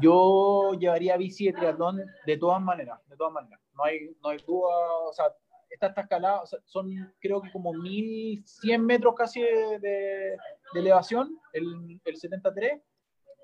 [0.00, 3.60] Yo llevaría bici de triatlón de todas maneras, de todas maneras.
[3.74, 4.74] No hay, no hay duda,
[5.08, 5.26] o sea,
[5.72, 10.36] esta, esta escalada, o sea, son creo que como 1100 metros casi de, de,
[10.74, 12.80] de elevación, el, el, 73,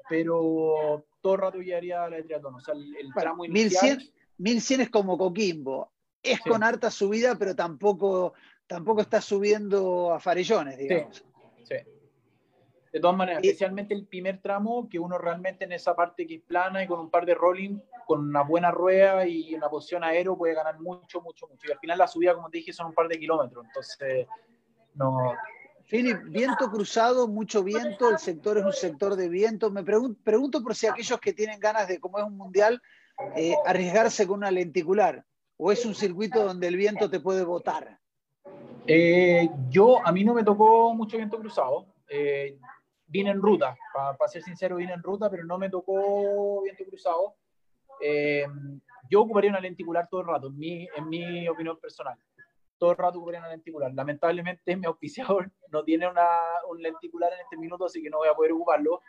[0.08, 3.98] pero todo el rato llevaría la de triatlón, o sea, el, el bueno, tramo inicial...
[3.98, 6.48] 1100, 1100 es como Coquimbo, es sí.
[6.48, 8.34] con harta subida, pero tampoco,
[8.66, 11.16] tampoco está subiendo a farellones, digamos.
[11.16, 11.24] Sí,
[11.64, 11.97] sí.
[12.92, 16.36] De todas maneras, y, especialmente el primer tramo, que uno realmente en esa parte que
[16.36, 20.04] es plana y con un par de rolling, con una buena rueda y una posición
[20.04, 21.66] aero puede ganar mucho, mucho, mucho.
[21.68, 23.64] Y al final la subida, como te dije, son un par de kilómetros.
[23.66, 24.26] Entonces,
[24.94, 25.34] no.
[25.84, 29.70] Philip, viento cruzado, mucho viento, el sector es un sector de viento.
[29.70, 32.80] Me pregunto, pregunto por si aquellos que tienen ganas de, como es un mundial,
[33.36, 35.24] eh, arriesgarse con una lenticular
[35.56, 37.98] o es un circuito donde el viento te puede botar?
[38.86, 41.86] Eh, yo, a mí no me tocó mucho viento cruzado.
[42.08, 42.58] Eh,
[43.08, 46.84] vine en ruta, para pa ser sincero, vine en ruta, pero no me tocó viento
[46.84, 47.34] cruzado.
[48.00, 48.46] Eh,
[49.10, 52.18] yo ocuparía una lenticular todo el rato, en mi, en mi opinión personal.
[52.76, 53.92] Todo el rato ocuparía una lenticular.
[53.92, 56.28] Lamentablemente, mi auspiciador no tiene una,
[56.68, 59.00] un lenticular en este minuto, así que no voy a poder ocuparlo.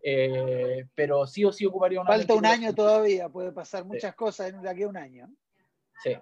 [0.00, 2.10] Eh, pero sí o sí ocuparía una.
[2.10, 4.16] Falta un año todavía, puede pasar muchas sí.
[4.16, 5.28] cosas en de aquí a un año.
[6.02, 6.16] Sí.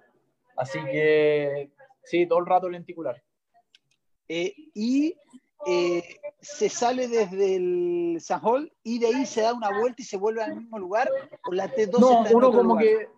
[0.56, 1.70] Así que
[2.02, 3.22] sí, todo el rato lenticular.
[4.28, 5.14] Eh, y
[5.64, 6.02] eh,
[6.40, 10.16] se sale desde el San Hall y de ahí se da una vuelta y se
[10.16, 11.10] vuelve al mismo lugar.
[11.44, 12.84] ¿O la T2 no, uno como lugar?
[12.84, 13.08] que,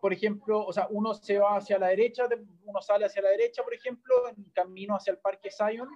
[0.00, 2.26] por ejemplo, o sea, uno se va hacia la derecha,
[2.64, 5.88] uno sale hacia la derecha, por ejemplo, en camino hacia el Parque Zion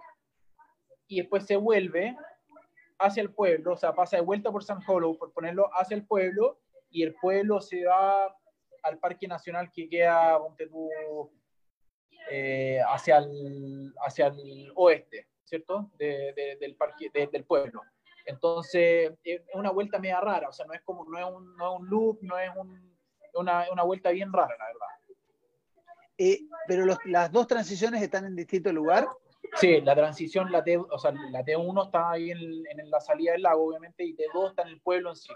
[1.09, 2.17] y después se vuelve
[2.99, 6.07] hacia el pueblo, o sea, pasa de vuelta por San Hollow, por ponerlo hacia el
[6.07, 8.35] pueblo, y el pueblo se va
[8.83, 10.89] al Parque Nacional que queda, ponte tú,
[12.31, 15.91] eh, hacia, el, hacia el oeste, ¿cierto?
[15.97, 17.83] De, de, del, parque, de, del pueblo.
[18.25, 21.75] Entonces, es una vuelta media rara, o sea, no es como, no es un, no
[21.75, 22.97] es un loop, no es un,
[23.35, 24.87] una, una vuelta bien rara, la verdad.
[26.19, 29.07] Eh, pero los, las dos transiciones están en distinto lugar.
[29.55, 33.33] Sí, la transición, la, T, o sea, la T1 está ahí en, en, la salida
[33.33, 35.33] del lago, obviamente, y T2 está en el pueblo en sí.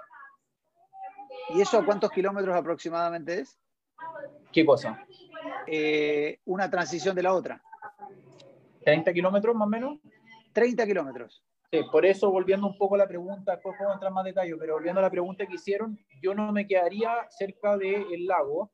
[1.50, 3.58] ¿Y eso a cuántos kilómetros aproximadamente es?
[4.52, 5.06] ¿Qué cosa?
[5.66, 7.62] Eh, una transición de la otra.
[8.84, 9.98] 30 kilómetros más o menos.
[10.52, 11.42] 30 kilómetros.
[11.72, 14.74] Sí, por eso, volviendo un poco a la pregunta, después puedo entrar más detalle, pero
[14.74, 18.72] volviendo a la pregunta que hicieron, yo no me quedaría cerca del lago,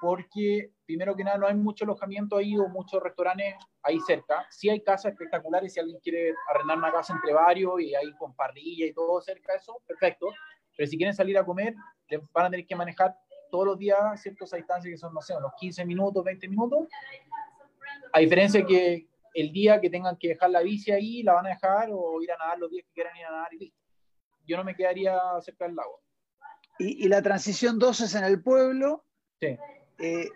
[0.00, 4.44] porque primero que nada no hay mucho alojamiento ahí o muchos restaurantes ahí cerca.
[4.50, 8.34] Sí hay casas espectaculares si alguien quiere arrendar una casa entre varios y ahí con
[8.34, 10.26] parrilla y todo cerca de eso, perfecto.
[10.76, 11.74] Pero si quieren salir a comer,
[12.32, 13.14] van a tener que manejar
[13.52, 16.88] todos los días ciertas distancias que son, no sé, unos 15 minutos, 20 minutos.
[18.12, 21.50] A diferencia que el día que tengan que dejar la bici ahí, la van a
[21.50, 23.78] dejar o ir a nadar los días que quieran ir a nadar y listo.
[24.46, 26.00] Yo no me quedaría cerca del lago.
[26.78, 29.04] Y, y la transición 2 es en el pueblo.
[29.40, 29.56] Sí.
[29.98, 30.28] Eh,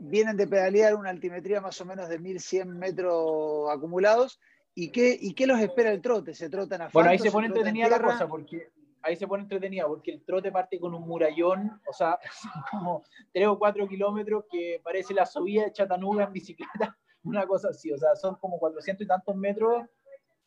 [0.00, 4.40] vienen de pedalear una altimetría más o menos de 1100 metros acumulados.
[4.74, 6.34] ¿Y qué, ¿Y qué los espera el trote?
[6.34, 8.68] ¿Se trotan a Bueno, ahí se pone entretenida la cosa, porque
[9.02, 12.18] ahí se pone entretenida, porque el trote parte con un murallón, o sea,
[12.70, 17.68] como 3 o 4 kilómetros que parece la subida de Chattanooga en bicicleta, una cosa
[17.68, 19.84] así, o sea, son como 400 y tantos metros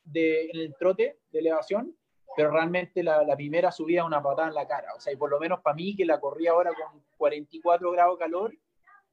[0.03, 1.95] de, en el trote de elevación,
[2.35, 5.17] pero realmente la, la, primera subida es una patada en la cara, o sea, y
[5.17, 8.53] por lo menos para mí que la corrí ahora con 44 grados de calor,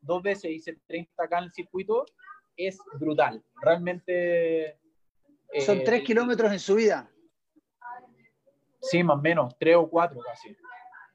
[0.01, 2.05] dos veces hice 30 acá en el circuito,
[2.57, 4.79] es brutal, realmente...
[5.61, 7.11] Son 3 eh, kilómetros en subida.
[8.81, 10.57] Sí, más o menos, tres o cuatro casi.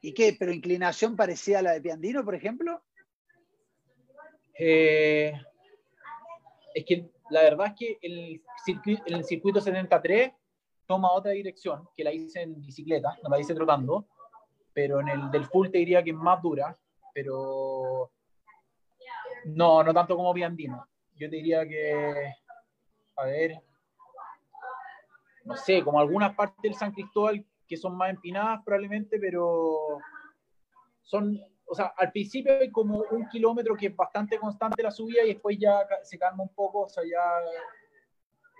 [0.00, 0.36] ¿Y qué?
[0.38, 2.82] ¿Pero inclinación parecida a la de Piandino, por ejemplo?
[4.58, 5.32] Eh,
[6.74, 10.32] es que la verdad es que el circuito, el circuito 73
[10.86, 14.06] toma otra dirección, que la hice en bicicleta, no la hice trotando,
[14.72, 16.76] pero en el del full te diría que es más dura,
[17.14, 18.10] pero
[19.46, 20.86] no, no tanto como Piandino.
[21.14, 22.34] Yo te diría que,
[23.16, 23.62] a ver,
[25.44, 29.98] no sé, como algunas partes del San Cristóbal que son más empinadas probablemente, pero
[31.02, 35.22] son, o sea, al principio hay como un kilómetro que es bastante constante la subida
[35.24, 37.40] y después ya se calma un poco, o sea, ya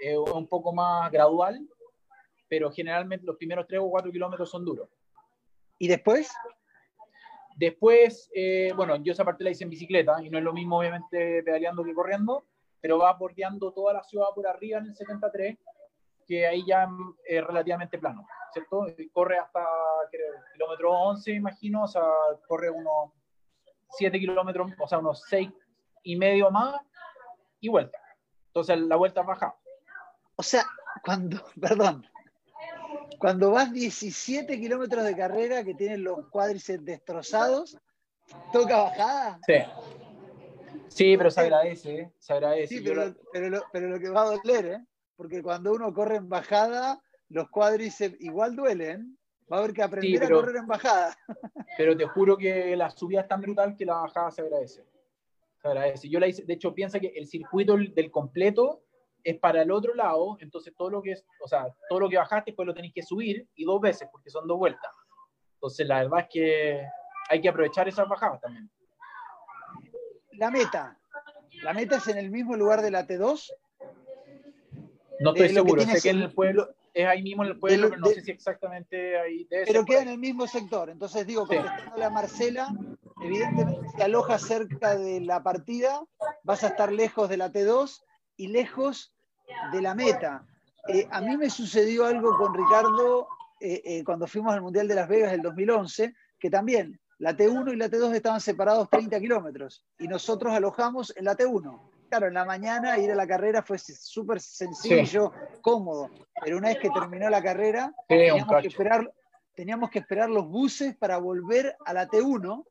[0.00, 1.68] es un poco más gradual,
[2.48, 4.88] pero generalmente los primeros tres o cuatro kilómetros son duros.
[5.78, 6.30] ¿Y después?
[7.56, 10.78] Después, eh, bueno, yo esa parte la hice en bicicleta y no es lo mismo
[10.78, 12.46] obviamente pedaleando que corriendo,
[12.80, 15.56] pero va bordeando toda la ciudad por arriba en el 73,
[16.26, 16.88] que ahí ya
[17.24, 18.26] es relativamente plano.
[18.54, 18.86] ¿cierto?
[19.12, 19.64] corre hasta
[20.10, 22.02] creo, kilómetro 11, imagino, o sea,
[22.46, 23.10] corre unos
[23.90, 25.50] 7 kilómetros, o sea, unos 6
[26.04, 26.80] y medio más
[27.60, 27.98] y vuelta.
[28.46, 29.56] Entonces la vuelta baja.
[30.36, 30.64] O sea,
[31.04, 32.06] cuando, perdón,
[33.18, 37.76] cuando vas 17 kilómetros de carrera que tienes los cuádriceps destrozados,
[38.52, 39.40] ¿toca bajada?
[39.46, 39.54] Sí.
[40.88, 42.12] Sí, pero se agradece, ¿eh?
[42.18, 42.76] se agradece.
[42.76, 44.84] Sí, pero, pero, lo, pero, lo, que va a doler, ¿eh?
[45.16, 49.18] Porque cuando uno corre en bajada, los cuádriceps igual duelen,
[49.50, 51.16] va a haber que aprender a correr en bajada.
[51.76, 54.84] Pero te juro que la subida es tan brutal que la bajada se agradece.
[55.60, 56.08] Se agradece.
[56.08, 58.82] Yo la hice, de hecho, piensa que el circuito del completo
[59.22, 62.18] es para el otro lado, entonces todo lo que es, o sea, todo lo que
[62.18, 64.92] bajaste, pues lo tenéis que subir y dos veces, porque son dos vueltas.
[65.54, 66.86] Entonces, la verdad es que
[67.30, 68.70] hay que aprovechar esas bajadas también.
[70.32, 70.98] La meta.
[71.62, 73.50] ¿La meta es en el mismo lugar de la T2?
[75.20, 78.00] No estoy seguro, sé que en el pueblo, es ahí mismo en el pueblo, pero
[78.00, 80.90] no sé si exactamente ahí Pero queda en el mismo sector.
[80.90, 82.68] Entonces digo, contestándole a Marcela,
[83.22, 86.02] evidentemente si alojas cerca de la partida,
[86.42, 88.02] vas a estar lejos de la T2
[88.36, 89.14] y lejos
[89.72, 90.46] de la meta.
[90.88, 93.28] Eh, a mí me sucedió algo con Ricardo
[93.60, 97.72] eh, eh, cuando fuimos al Mundial de Las Vegas el 2011, que también la T1
[97.72, 102.34] y la T2 estaban separados 30 kilómetros y nosotros alojamos en la T1 claro, en
[102.34, 106.10] la mañana ir a la carrera fue súper sencillo, cómodo,
[106.42, 109.12] pero una vez que terminó la carrera, teníamos, que esperar,
[109.54, 112.64] teníamos que esperar los buses para volver a la T1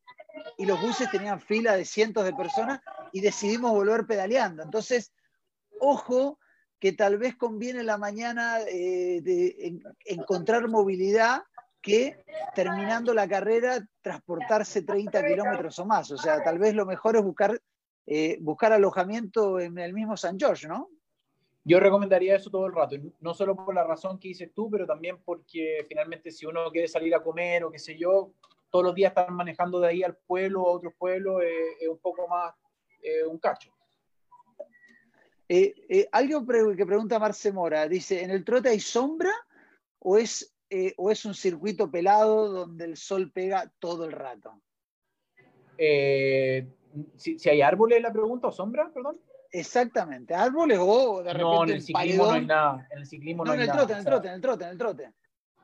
[0.57, 2.81] y los buses tenían fila de cientos de personas
[3.11, 4.63] y decidimos volver pedaleando.
[4.63, 5.13] Entonces,
[5.79, 6.39] ojo
[6.79, 11.43] que tal vez conviene en la mañana eh, de, encontrar movilidad
[11.81, 16.11] que terminando la carrera transportarse 30 kilómetros o más.
[16.11, 17.57] O sea, tal vez lo mejor es buscar
[18.05, 20.89] eh, buscar alojamiento en el mismo San George, ¿no?
[21.65, 24.85] Yo recomendaría eso todo el rato, no solo por la razón que dices tú, pero
[24.85, 28.33] también porque finalmente si uno quiere salir a comer o qué sé yo,
[28.69, 31.99] todos los días estar manejando de ahí al pueblo, a otro pueblo, eh, es un
[31.99, 32.53] poco más
[33.01, 33.71] eh, un cacho.
[36.11, 36.45] algo
[36.75, 39.31] que pregunta Marce Mora, dice, ¿en el trote hay sombra
[39.99, 40.53] o es,
[40.97, 44.61] o es un circuito pelado donde el sol pega todo el rato?
[45.77, 46.67] Eh,
[47.15, 49.19] si, hay árboles, la pregunta, o sombra, perdón.
[49.51, 51.41] Exactamente, árboles o de repente.
[51.43, 52.87] No, en el ciclismo no hay nada.
[52.91, 54.77] En el ciclismo no, en el trote, En el trote, en el trote, en el
[54.77, 55.13] trote.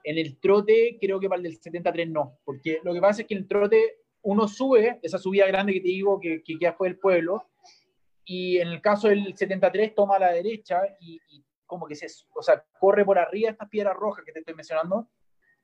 [0.04, 3.28] En el trote, creo que para el del 73 no, porque lo que pasa es
[3.28, 6.74] que en el trote uno sube, esa subida grande que te digo que, que queda
[6.74, 7.50] fue del pueblo,
[8.32, 11.20] y en el caso del 73 toma a la derecha y,
[11.66, 12.06] como que se,
[12.36, 15.10] o sea, corre por arriba estas piedras rojas que te estoy mencionando,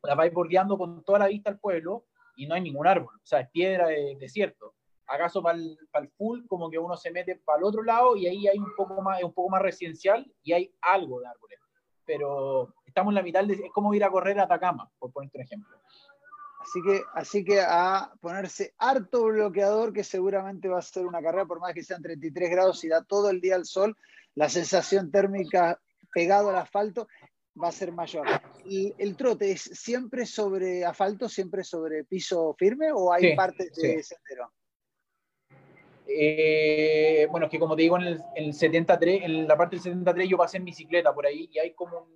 [0.02, 3.26] la vais bordeando con toda la vista al pueblo y no hay ningún árbol, o
[3.26, 4.74] sea, es piedra de desierto.
[5.08, 8.48] Acaso para el, full, como que uno se mete para el otro lado y ahí
[8.48, 11.60] hay un poco más, un poco más residencial y hay algo de árboles.
[12.06, 15.38] Pero estamos en la mitad, de, es como ir a correr a Atacama, por ponerte
[15.38, 15.78] un ejemplo.
[16.60, 21.46] Así que, así que a ponerse harto bloqueador, que seguramente va a ser una carrera,
[21.46, 23.96] por más que sean 33 grados y da todo el día al sol,
[24.34, 25.80] la sensación térmica
[26.12, 27.08] pegado al asfalto
[27.62, 28.26] va a ser mayor.
[28.66, 34.02] ¿Y el trote es siempre sobre asfalto, siempre sobre piso firme o hay partes de
[34.04, 34.52] sendero?
[36.08, 40.30] Eh, bueno, es que como te digo, en el, 73, en la parte del 73
[40.30, 42.08] yo pasé en bicicleta por ahí y hay como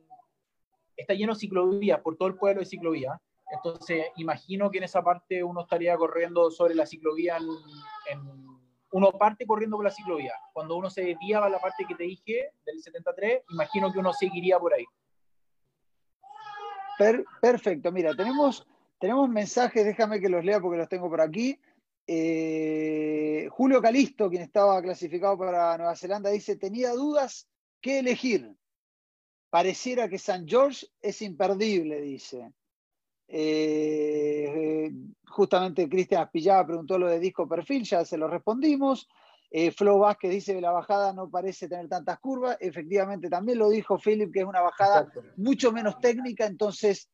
[1.00, 3.18] Está lleno de ciclovías, por todo el pueblo de ciclovías.
[3.52, 8.46] Entonces, imagino que en esa parte uno estaría corriendo sobre la ciclovía en,
[8.92, 10.34] uno parte corriendo por la ciclovía.
[10.52, 14.12] Cuando uno se desvía a la parte que te dije del 73, imagino que uno
[14.12, 14.86] seguiría por ahí.
[17.42, 18.68] perfecto, mira, tenemos,
[19.00, 21.58] tenemos mensajes, déjame que los lea porque los tengo por aquí.
[22.12, 27.48] Eh, Julio Calisto, quien estaba clasificado para Nueva Zelanda, dice, tenía dudas
[27.80, 28.52] qué elegir.
[29.52, 32.52] Pareciera que San George es imperdible, dice.
[33.28, 34.92] Eh,
[35.28, 39.08] justamente Cristian Aspillada preguntó lo de disco perfil, ya se lo respondimos.
[39.52, 42.58] Eh, Flo Vázquez dice que la bajada no parece tener tantas curvas.
[42.60, 46.48] Efectivamente, también lo dijo Philip, que es una bajada mucho menos técnica.
[46.48, 47.12] Entonces,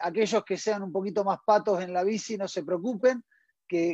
[0.00, 3.22] aquellos que sean un poquito más patos en la bici, no se preocupen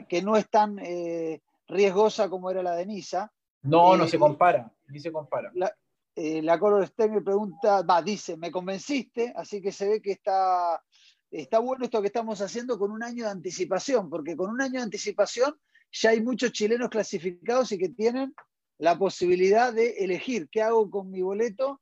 [0.08, 3.32] que, no es tan eh, riesgosa como era la de Nisa.
[3.62, 5.50] No, no eh, se compara, ni se compara.
[5.54, 5.72] La,
[6.16, 10.82] eh, la Color me pregunta, va, dice, me convenciste, así que se ve que está,
[11.30, 14.74] está bueno esto que estamos haciendo con un año de anticipación, porque con un año
[14.74, 15.54] de anticipación
[15.92, 18.34] ya hay muchos chilenos clasificados y que tienen
[18.78, 21.80] la posibilidad de elegir qué hago con mi boleto.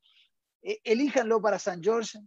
[0.63, 2.19] elíjanlo para San George.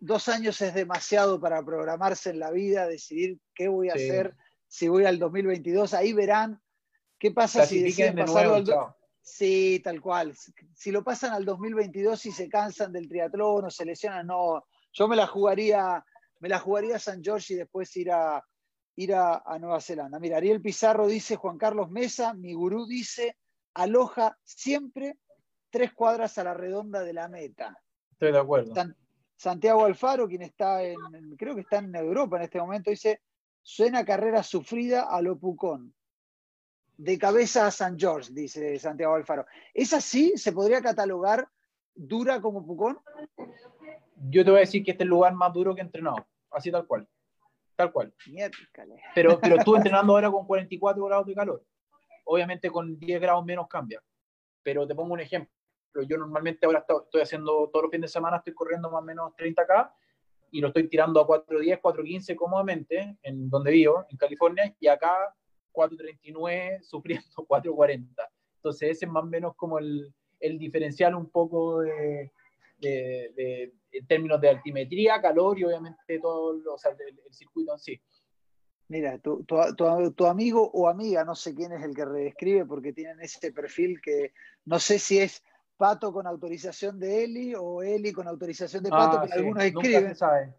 [0.00, 4.36] Dos años es demasiado para programarse en la vida, decidir qué voy a hacer
[4.68, 6.60] si voy al 2022, ahí verán
[7.18, 8.66] qué pasa si deciden pasarlo al...
[9.20, 10.34] Sí, tal cual.
[10.74, 14.64] Si lo pasan al 2022 y se cansan del triatlón o se lesionan, no.
[14.92, 16.02] Yo me la jugaría,
[16.40, 18.42] me la jugaría a San George y después ir a,
[18.96, 20.18] ir a, Nueva Zelanda.
[20.18, 23.36] Mira, Ariel Pizarro dice, Juan Carlos Mesa, mi gurú dice,
[23.74, 25.18] aloja siempre
[25.70, 27.78] tres cuadras a la redonda de la meta.
[28.12, 28.74] Estoy de acuerdo.
[29.36, 30.96] Santiago Alfaro, quien está en,
[31.36, 33.20] creo que está en Europa en este momento, dice,
[33.62, 35.94] Suena carrera sufrida a lo Pucón.
[36.96, 39.46] De cabeza a San George, dice Santiago Alfaro.
[39.72, 40.32] ¿Es así?
[40.36, 41.48] ¿Se podría catalogar
[41.94, 42.98] dura como Pucón?
[44.30, 46.26] Yo te voy a decir que este es el lugar más duro que he entrenado.
[46.50, 47.08] Así tal cual.
[47.76, 48.12] Tal cual.
[49.14, 51.64] Pero, pero estuve entrenando ahora con 44 grados de calor.
[52.24, 54.02] Obviamente con 10 grados menos cambia.
[54.62, 55.52] Pero te pongo un ejemplo.
[56.06, 59.32] Yo normalmente ahora estoy haciendo todos los fines de semana, estoy corriendo más o menos
[59.36, 59.92] 30K
[60.50, 65.34] y lo estoy tirando a 4.10, 4.15 cómodamente, en donde vivo, en California, y acá
[65.72, 68.06] 4.39 sufriendo 4.40.
[68.56, 72.32] Entonces ese es más o menos como el, el diferencial un poco de,
[72.78, 76.62] de, en términos de altimetría, calor y obviamente todo el,
[77.30, 78.00] circuito en sí.
[78.88, 79.56] Mira, tu, tu,
[80.14, 84.00] tu, amigo o amiga, no sé quién es el que reescribe porque tienen ese perfil
[84.00, 84.32] que
[84.64, 85.42] no sé si es
[85.78, 90.02] Pato con autorización de Eli o Eli con autorización de Pato, que ah, algunos escriben.
[90.02, 90.54] Nunca se sabe.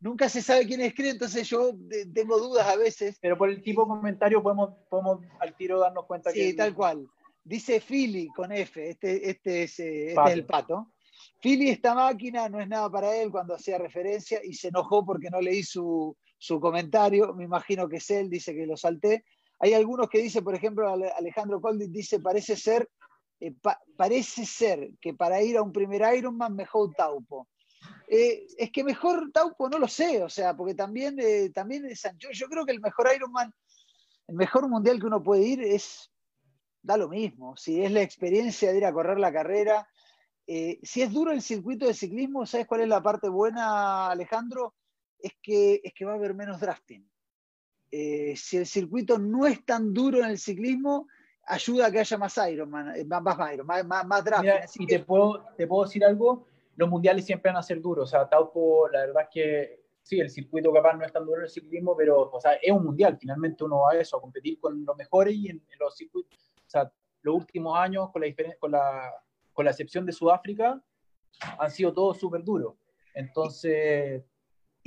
[0.00, 1.72] Nunca se sabe quién escribe, entonces yo
[2.14, 3.18] tengo dudas a veces.
[3.20, 7.08] Pero por el tipo de comentario podemos, podemos al tiro darnos cuenta sí, tal cual.
[7.42, 10.92] Dice Philly con F, este, este, es, eh, este el pato.
[11.40, 15.30] Philly, esta máquina no es nada para él cuando hacía referencia y se enojó porque
[15.30, 17.34] no leí su, su comentario.
[17.34, 19.24] Me imagino que es él, dice que lo salté.
[19.60, 22.88] Hay algunos que dicen, por ejemplo, Alejandro Coldi dice, parece ser
[23.40, 23.54] eh,
[23.96, 27.48] parece ser que para ir a un primer Ironman mejor Taupo.
[28.08, 32.30] Eh, es que mejor Taupo no lo sé, o sea, porque también, eh, también yo,
[32.32, 33.52] yo creo que el mejor Ironman,
[34.26, 36.10] el mejor mundial que uno puede ir es,
[36.82, 39.88] da lo mismo, si es la experiencia de ir a correr la carrera,
[40.46, 44.74] si es duro el circuito de ciclismo, ¿sabes cuál es la parte buena, Alejandro?
[45.18, 47.06] Es que, es que va a haber menos drafting.
[47.90, 51.06] si el circuito no es tan duro en el ciclismo,
[51.48, 54.76] ayuda a que haya más Ironman, eh, más, más, más, más, draft.
[54.78, 56.46] y te, puedo, te puedo decir algo,
[56.76, 58.04] los mundiales siempre van a ser duros.
[58.04, 61.38] O sea, Taupo, la verdad es que sí, el circuito capaz no es tan duro
[61.38, 63.16] en el ciclismo, pero o sea, es un mundial.
[63.18, 66.52] Finalmente uno va a eso, a competir con los mejores y en, los circuitos.
[66.56, 66.90] O sea,
[67.22, 68.28] los últimos años, con la,
[68.58, 69.12] con la,
[69.52, 70.80] con la excepción de Sudáfrica,
[71.58, 72.74] han sido todos súper duros.
[73.14, 74.22] Entonces,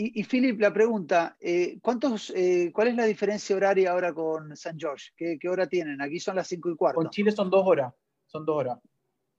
[0.04, 4.80] y, Philip, la pregunta, eh, ¿cuántos, eh, ¿cuál es la diferencia horaria ahora con San
[4.80, 5.12] George?
[5.16, 6.02] ¿Qué, hora tienen?
[6.02, 7.02] Aquí son las 5 y cuarto.
[7.02, 7.94] Con Chile son dos horas,
[8.26, 8.80] son dos horas.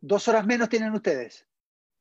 [0.01, 1.47] ¿Dos horas menos tienen ustedes?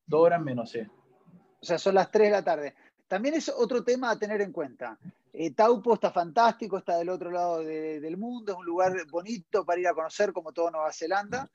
[0.05, 0.80] Dos horas menos, sí.
[0.80, 2.76] O sea, son las 3 de la tarde.
[3.07, 4.97] también es otro tema a tener en cuenta.
[5.34, 9.80] Eh, Taupo está fantástico, está del otro lado del mundo, es un lugar bonito para
[9.80, 11.49] ir a conocer como todo Nueva Zelanda,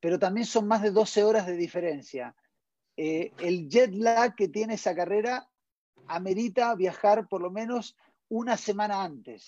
[0.00, 2.34] pero también son más de 12 horas de diferencia.
[2.96, 5.48] El jet lag que tiene esa carrera
[6.06, 7.96] amerita viajar por lo menos
[8.28, 9.46] una semana antes.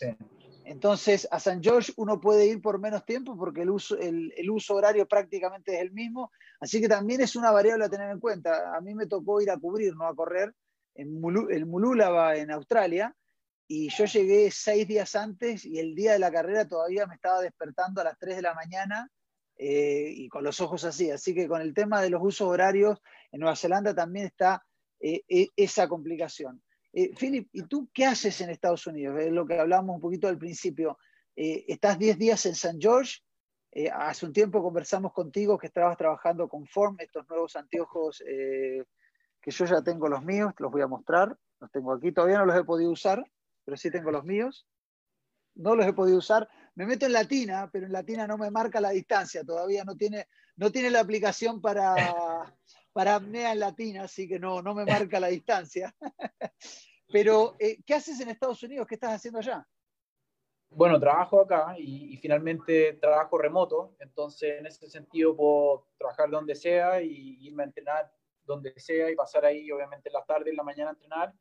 [0.64, 4.74] Entonces, a San George uno puede ir por menos tiempo porque el uso, el, uso,
[4.74, 6.30] horario prácticamente es el mismo.
[6.60, 8.74] Así que también es una variable a tener en cuenta.
[8.74, 10.54] A mí me tocó ir a cubrir, no a correr,
[10.94, 13.14] en el Mululaba, en Australia,
[13.66, 17.40] y yo llegué seis días antes y el día de la carrera todavía me estaba
[17.40, 19.10] despertando a las 3 de la mañana
[19.56, 21.10] eh, y con los ojos así.
[21.10, 23.00] Así que con el tema de los usos horarios,
[23.32, 24.64] en Nueva Zelanda también está
[25.00, 26.62] eh, e, esa complicación.
[26.92, 29.18] Eh, Philip, ¿y tú qué haces en Estados Unidos?
[29.20, 30.98] Es lo que hablábamos un poquito al principio.
[31.36, 33.20] estás 10 días en San George.
[33.92, 38.22] hace un tiempo conversamos contigo que estabas trabajando con Form, estos nuevos anteojos
[39.44, 41.36] que yo ya tengo los míos, te los voy a mostrar.
[41.60, 43.22] Los tengo aquí, todavía no los he podido usar,
[43.64, 44.66] pero sí tengo los míos.
[45.54, 46.48] No los he podido usar.
[46.74, 50.28] Me meto en Latina, pero en Latina no me marca la distancia, todavía no tiene,
[50.56, 51.94] no tiene la aplicación para,
[52.94, 55.94] para apnea en Latina, así que no, no me marca la distancia.
[57.12, 58.86] pero, eh, ¿qué haces en Estados Unidos?
[58.86, 59.66] ¿Qué estás haciendo allá?
[60.70, 67.02] Bueno, trabajo acá y, finalmente trabajo remoto, entonces en ese sentido puedo trabajar donde sea
[67.02, 68.12] y irme a entrenar
[68.44, 71.32] donde sea y pasar ahí, obviamente, en la tarde, en la mañana a entrenar.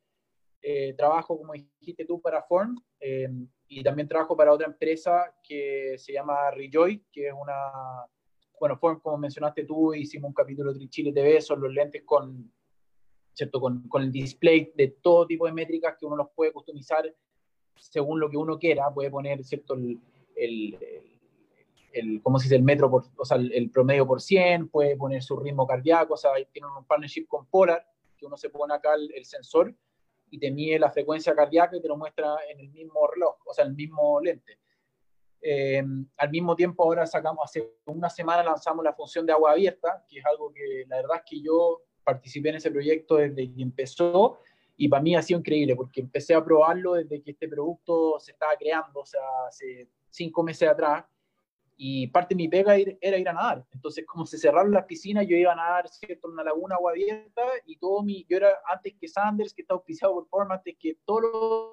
[0.61, 3.29] Eh, trabajo, como dijiste tú, para Form eh,
[3.67, 8.07] y también trabajo para otra empresa que se llama Rejoy, que es una,
[8.63, 12.51] bueno, Form, como mencionaste tú, hicimos un capítulo de Chile TV, son los lentes con,
[13.33, 13.59] ¿cierto?
[13.59, 17.13] Con, con el display de todo tipo de métricas que uno los puede customizar
[17.75, 19.73] según lo que uno quiera, puede poner, ¿cierto?
[19.73, 19.99] el,
[20.35, 20.77] el
[21.93, 22.55] el, ¿cómo se dice?
[22.55, 26.17] El metro, por, o sea, el, promedio por 100, puede poner su ritmo cardíaco, o
[26.17, 27.85] sea, tiene un partnership con Polar,
[28.17, 29.73] que uno se pone acá el, sensor
[30.29, 33.53] y te mide la frecuencia cardíaca y te lo muestra en el mismo reloj, o
[33.53, 34.57] sea, el mismo lente.
[35.45, 35.83] Eh,
[36.17, 40.19] al mismo tiempo, ahora sacamos, hace una semana lanzamos la función de agua abierta, que
[40.19, 44.39] es algo que la verdad es que yo participé en ese proyecto desde que empezó
[44.77, 48.31] y para mí ha sido increíble porque empecé a probarlo desde que este producto se
[48.31, 51.03] estaba creando, o sea, hace cinco meses atrás
[51.75, 53.65] y parte de mi pega era ir a nadar.
[53.73, 56.27] Entonces, como se cerraron las piscinas, yo iba a nadar, ¿cierto?
[56.29, 59.73] En una laguna agua abierta y todo mi, yo era antes que Sanders, que está
[59.73, 61.71] auspiciado por Forma, antes que todos los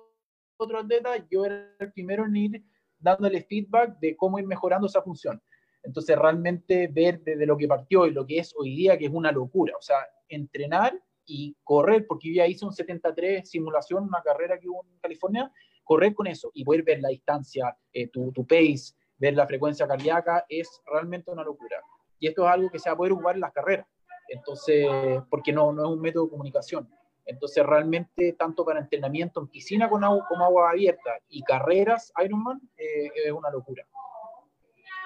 [0.56, 2.64] otros atletas, yo era el primero en ir
[3.00, 5.42] dándole feedback de cómo ir mejorando esa función.
[5.82, 9.12] Entonces, realmente ver desde lo que partió y lo que es hoy día, que es
[9.12, 9.74] una locura.
[9.78, 9.96] O sea,
[10.28, 14.98] entrenar y correr, porque yo ya hice un 73 simulación, una carrera que hubo en
[14.98, 15.50] California,
[15.84, 20.44] correr con eso y poder ver la distancia, eh, tu, pace, ver la frecuencia cardíaca
[20.48, 21.82] es realmente una locura.
[22.18, 23.86] Y esto es algo que se va a poder ocupar en las carreras.
[24.28, 24.86] Entonces,
[25.30, 26.88] porque no, no es un método de comunicación.
[27.30, 32.60] Entonces, realmente, tanto para entrenamiento en piscina con agua, como agua abierta y carreras Ironman,
[32.76, 33.86] eh, es una locura.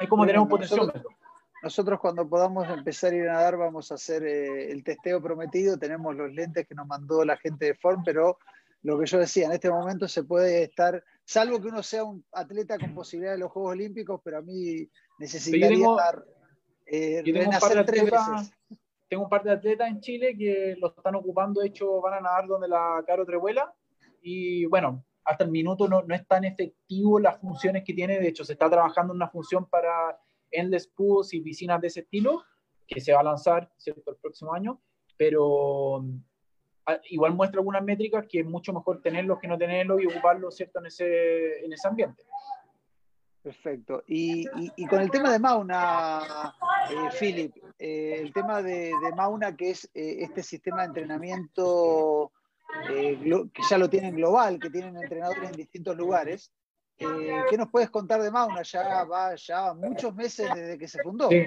[0.00, 1.10] Es como tener un potenciómetro.
[1.62, 5.78] Nosotros cuando podamos empezar a ir a nadar vamos a hacer eh, el testeo prometido.
[5.78, 8.38] Tenemos los lentes que nos mandó la gente de Form, pero
[8.82, 12.24] lo que yo decía, en este momento se puede estar, salvo que uno sea un
[12.32, 16.24] atleta con posibilidad de los Juegos Olímpicos, pero a mí necesitaría tengo, estar,
[16.86, 18.52] eh, tengo par de tres veces.
[19.08, 22.20] Tengo un par de atletas en Chile que lo están ocupando, de hecho van a
[22.20, 23.72] nadar donde la Caro Trevuela,
[24.22, 28.28] y bueno, hasta el minuto no, no es tan efectivo las funciones que tiene, de
[28.28, 30.18] hecho se está trabajando en una función para
[30.50, 32.42] endless pools y piscinas de ese estilo,
[32.86, 34.10] que se va a lanzar ¿cierto?
[34.10, 34.80] el próximo año,
[35.16, 36.04] pero
[37.08, 40.80] igual muestra algunas métricas que es mucho mejor tenerlos que no tenerlos y ocuparlos ¿cierto?
[40.80, 42.24] En, ese, en ese ambiente.
[43.42, 44.02] Perfecto.
[44.06, 44.46] Y,
[44.76, 46.54] y, con el tema de Mauna,
[46.90, 47.54] eh, Philip,
[47.84, 52.32] eh, el tema de, de, Mauna, que es eh, este sistema de entrenamiento
[52.88, 56.50] que ya lo tienen global, que tienen entrenadores en distintos lugares,
[56.96, 58.62] ¿qué nos puedes contar de Mauna?
[58.62, 61.28] Ya va ya muchos meses desde que se fundó.
[61.28, 61.46] Sí.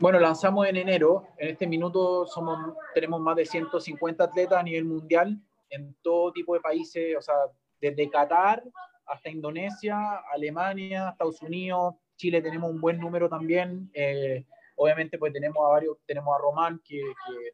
[0.00, 1.28] Bueno, lanzamos en enero.
[1.36, 6.54] En este minuto somos, tenemos más de 150 atletas a nivel mundial en todo tipo
[6.54, 7.34] de países, o sea,
[7.82, 8.64] desde Qatar
[9.04, 13.90] hasta Indonesia, Alemania, Estados Unidos, Chile tenemos un buen número también.
[13.92, 14.46] Eh,
[14.76, 17.00] obviamente, pues tenemos a varios, tenemos a Román, que,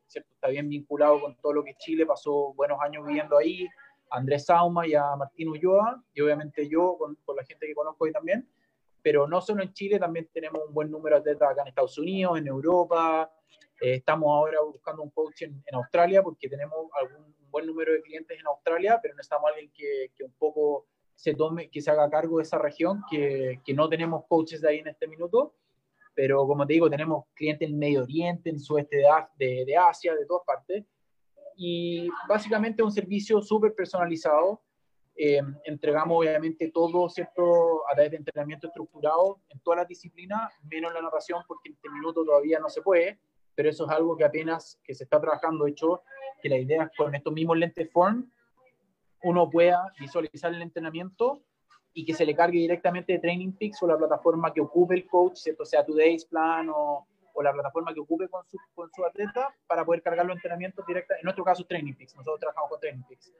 [0.06, 3.66] está bien vinculado con todo lo que Chile, pasó buenos años viviendo ahí,
[4.10, 7.74] a Andrés Sauma y a Martín Ulloa, y obviamente yo con, con la gente que
[7.74, 8.46] conozco ahí también
[9.02, 11.98] pero no solo en Chile, también tenemos un buen número de atletas acá en Estados
[11.98, 13.30] Unidos, en Europa.
[13.80, 18.02] Eh, estamos ahora buscando un coach en, Australia porque tenemos algún, un buen número de
[18.02, 22.08] clientes en Australia, pero necesitamos alguien que, que un poco se tome, que se haga
[22.08, 25.54] cargo de esa región, que, que, no tenemos coaches de ahí en este minuto,
[26.14, 29.06] pero como te digo, tenemos clientes en Medio Oriente, en sudeste de,
[29.38, 30.84] de, de Asia, de todas partes.
[31.56, 34.60] y básicamente un servicio súper personalizado.
[35.14, 37.82] Eh, entregamos obviamente todo, ¿cierto?
[37.90, 41.90] A través de entrenamiento estructurado en todas las disciplinas, menos la natación porque en este
[41.90, 43.20] minuto todavía no se puede,
[43.54, 46.02] pero eso es algo que apenas que se está trabajando, de hecho,
[46.42, 48.30] que la idea es con estos mismos lentes Form,
[49.22, 51.42] uno pueda visualizar el entrenamiento
[51.94, 55.06] y que se le cargue directamente de Training Peaks o la plataforma que ocupe el
[55.06, 55.64] coach, ¿cierto?
[55.64, 59.84] sea Today's Plan o, o la plataforma que ocupe con su, con su atleta para
[59.84, 61.16] poder cargar los entrenamientos directos.
[61.18, 62.14] En nuestro caso, Training Peaks.
[62.16, 63.32] Nosotros trabajamos con Training Peaks.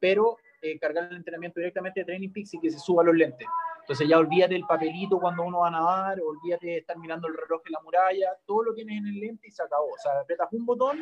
[0.00, 3.46] Pero eh, cargar el entrenamiento directamente de Training Peaks y que se suba los lentes.
[3.80, 7.34] Entonces ya olvídate del papelito cuando uno va a nadar, olvídate de estar mirando el
[7.36, 9.86] reloj en la muralla, todo lo tienes en el lente y se acabó.
[9.86, 10.98] O sea, apretas un botón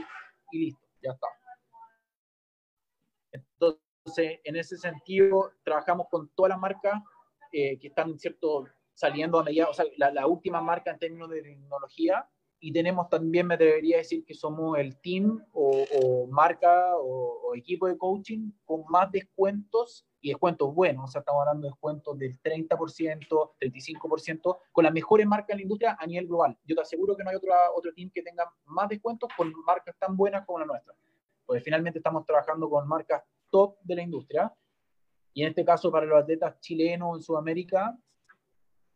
[0.53, 1.27] y listo, ya está.
[4.05, 7.03] Entonces, en ese sentido, trabajamos con todas las marcas
[7.53, 11.31] eh, que están, ¿cierto?, saliendo a medida, o sea, la, la, última marca en términos
[11.31, 12.29] de tecnología,
[12.61, 17.87] y tenemos también, me debería decir que somos el team o, marca o, o, equipo
[17.87, 22.41] de coaching con más descuentos y descuentos buenos, o sea, estamos hablando de descuentos del
[22.41, 26.59] 30%, 35%, con las mejores marcas en la industria a nivel global.
[26.65, 29.97] Yo te aseguro que no hay otro, otro team que tenga más descuentos con marcas
[29.99, 30.95] tan buenas como la nuestra,
[31.47, 33.23] porque finalmente estamos trabajando con marcas
[33.55, 34.53] top de la industria,
[35.33, 37.97] y en este caso para los atletas chilenos en Sudamérica,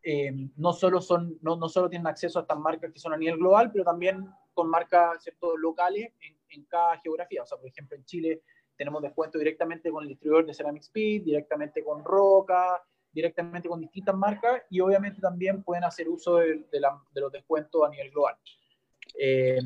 [0.03, 3.17] eh, no, solo son, no, no, solo tienen acceso a estas marcas que son a
[3.17, 5.57] nivel global, pero también con marcas ¿cierto?
[5.57, 7.45] locales en, en, cada geografía.
[7.45, 8.43] O sea, por ejemplo, en Chile
[8.77, 12.83] tenemos descuento directamente con el distribuidor de Ceramic Speed, directamente con Roca,
[13.13, 17.31] directamente con distintas marcas y obviamente también pueden hacer uso de, de, la, de los
[17.31, 18.35] descuentos a nivel global.
[19.21, 19.59] Eh,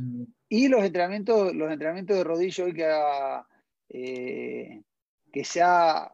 [0.51, 3.47] y los entrenamientos, los entrenamientos de rodillo hoy que, ha,
[3.95, 4.83] eh,
[5.31, 6.11] que se ha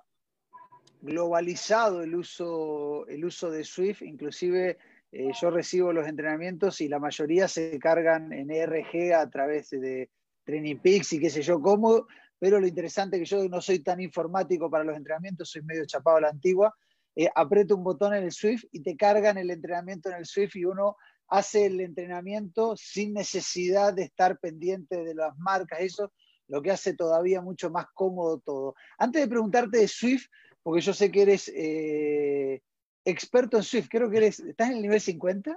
[1.01, 4.79] globalizado el uso, el uso de Swift, inclusive
[5.13, 10.11] eh, yo recibo los entrenamientos y la mayoría se cargan en ERG a través de
[10.45, 12.07] Training Peaks y qué sé yo cómo,
[12.39, 15.87] pero lo interesante es que yo no soy tan informático para los entrenamientos, soy medio
[15.87, 16.75] chapado a la antigua,
[17.15, 20.57] eh, aprieto un botón en el Swift y te cargan el entrenamiento en el Swift
[20.57, 20.97] y uno
[21.29, 26.13] hace el entrenamiento sin necesidad de estar pendiente de las marcas, eso
[26.49, 28.75] lo que hace todavía mucho más cómodo todo.
[28.99, 30.27] Antes de preguntarte de Swift,
[30.63, 32.63] porque yo sé que eres eh,
[33.05, 35.57] experto en Swift, creo que eres, ¿estás en el nivel 50?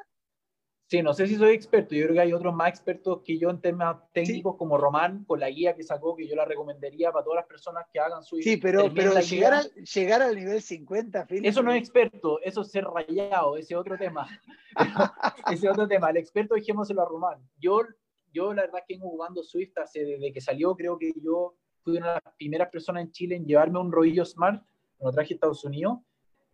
[0.92, 3.50] Sí, no sé si soy experto, yo creo que hay otros más expertos que yo
[3.50, 4.58] en temas técnicos, sí.
[4.58, 7.86] como Román, con la guía que sacó, que yo la recomendaría para todas las personas
[7.94, 8.44] que hagan Swift.
[8.44, 12.64] Sí, pero, pero llegar, al, llegar al nivel 50, Phil, Eso no es experto, eso
[12.64, 14.28] es ser rayado, ese otro tema.
[15.54, 17.40] ese otro tema, el experto dejémoselo a Román.
[17.58, 17.84] Yo,
[18.32, 21.98] yo la verdad que vengo jugando Swift hace, desde que salió, creo que yo fui
[21.98, 24.64] una de las primeras personas en Chile en llevarme un rodillo Smart
[25.00, 26.00] lo traje a Estados Unidos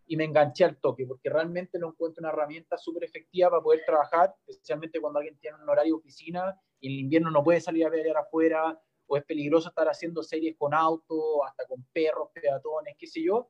[0.05, 3.81] y me enganché al toque, porque realmente lo encuentro una herramienta súper efectiva para poder
[3.85, 7.59] trabajar, especialmente cuando alguien tiene un horario de oficina y en el invierno no puede
[7.59, 12.29] salir a pelear afuera, o es peligroso estar haciendo series con autos, hasta con perros,
[12.33, 13.49] peatones, qué sé yo.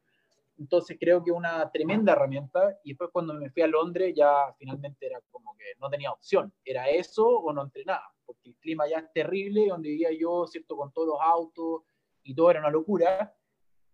[0.58, 5.06] Entonces creo que una tremenda herramienta y después cuando me fui a Londres ya finalmente
[5.06, 9.00] era como que no tenía opción, era eso o no entrenaba, porque el clima ya
[9.00, 10.76] es terrible, donde vivía yo, ¿cierto?
[10.76, 11.84] Con todos los autos
[12.24, 13.34] y todo era una locura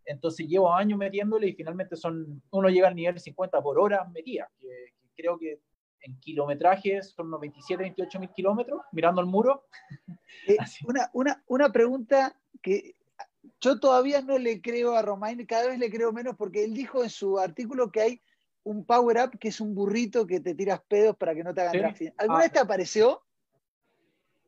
[0.05, 4.49] entonces llevo años metiéndole y finalmente son, uno llega al nivel 50 por hora metida,
[4.59, 5.61] que, que creo que
[6.01, 9.65] en kilometrajes son unos 27, 28 mil kilómetros, mirando el muro.
[10.47, 10.57] Eh,
[10.87, 12.95] una, una, una, pregunta que
[13.63, 17.01] yo todavía no le creo a Romain, cada vez le creo menos porque él dijo
[17.01, 18.21] en su artículo que hay
[18.63, 21.61] un power up que es un burrito que te tiras pedos para que no te
[21.61, 21.79] hagan ¿Sí?
[21.79, 22.13] drafting.
[22.17, 23.23] ¿Alguna ah, vez te apareció?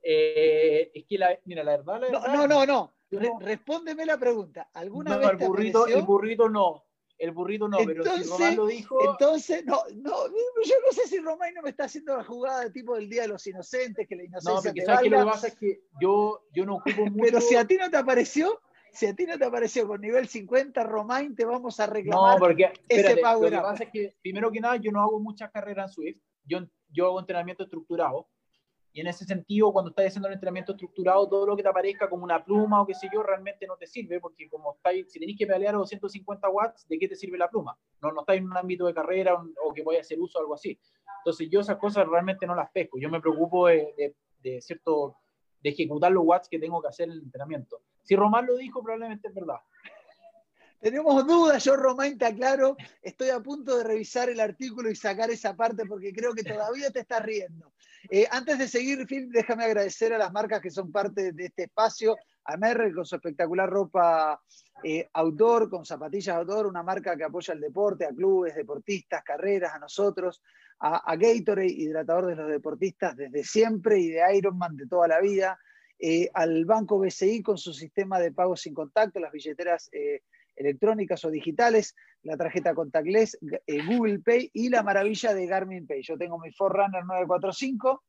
[0.03, 2.93] Eh, es que, la, mira, la verdad, la verdad no, no, no, no.
[3.09, 4.69] Re respóndeme la pregunta.
[4.73, 5.99] ¿Alguna no, vez el burrito, apareció?
[5.99, 6.83] el burrito no.
[7.17, 9.11] El burrito no, entonces, pero si Román lo dijo.
[9.11, 12.71] Entonces, no, no, yo no sé si Román no me está haciendo la jugada de
[12.71, 14.53] tipo del Día de los Inocentes, que la inocencia.
[14.53, 17.23] No, porque sabes que lo que pasa es que yo, yo no ocupo mucho.
[17.23, 18.59] Pero si a ti no te apareció,
[18.95, 22.35] si a ti no te apareció con nivel 50, Romain, te vamos a reclamar.
[22.35, 25.01] No, porque ese espérate, power lo que pasa es que, primero que nada, yo no
[25.01, 26.21] hago muchas carreras en Swift.
[26.45, 28.29] Yo, yo hago entrenamiento estructurado.
[28.93, 32.09] Y en ese sentido, cuando estás haciendo el entrenamiento estructurado, todo lo que te aparezca
[32.09, 35.19] como una pluma o qué sé yo, realmente no te sirve, porque como estáis, si
[35.19, 37.77] tenéis que pedalear a 250 watts, ¿de qué te sirve la pluma?
[38.01, 39.35] No, no estáis en un ámbito de carrera
[39.65, 40.79] o que voy a hacer uso o algo así.
[41.25, 42.97] Entonces yo esas cosas realmente no las pesco.
[42.97, 45.17] Yo me preocupo de, de, de cierto,
[45.61, 47.81] de ejecutar los watts que tengo que hacer en el entrenamiento.
[48.05, 49.57] Si Román lo dijo, probablemente es verdad.
[50.79, 55.31] Tenemos dudas, yo Romain te aclaro, estoy a punto de revisar el artículo y sacar
[55.31, 57.73] esa parte porque creo que todavía te estás riendo.
[58.09, 61.63] Eh, antes de seguir, Phil, déjame agradecer a las marcas que son parte de este
[61.63, 64.39] espacio, a Merrell con su espectacular ropa
[64.83, 69.73] eh, outdoor, con zapatillas outdoor, una marca que apoya el deporte, a clubes, deportistas, carreras,
[69.73, 70.43] a nosotros,
[70.79, 75.19] a, a Gatorade, hidratador de los deportistas desde siempre y de Ironman de toda la
[75.19, 75.57] vida,
[75.99, 80.21] eh, al banco BCI con su sistema de pago sin contacto, las billeteras eh,
[80.55, 83.37] electrónicas o digitales, la tarjeta contactless,
[83.87, 86.01] Google Pay y la maravilla de Garmin Pay.
[86.03, 88.03] Yo tengo mi Forerunner 945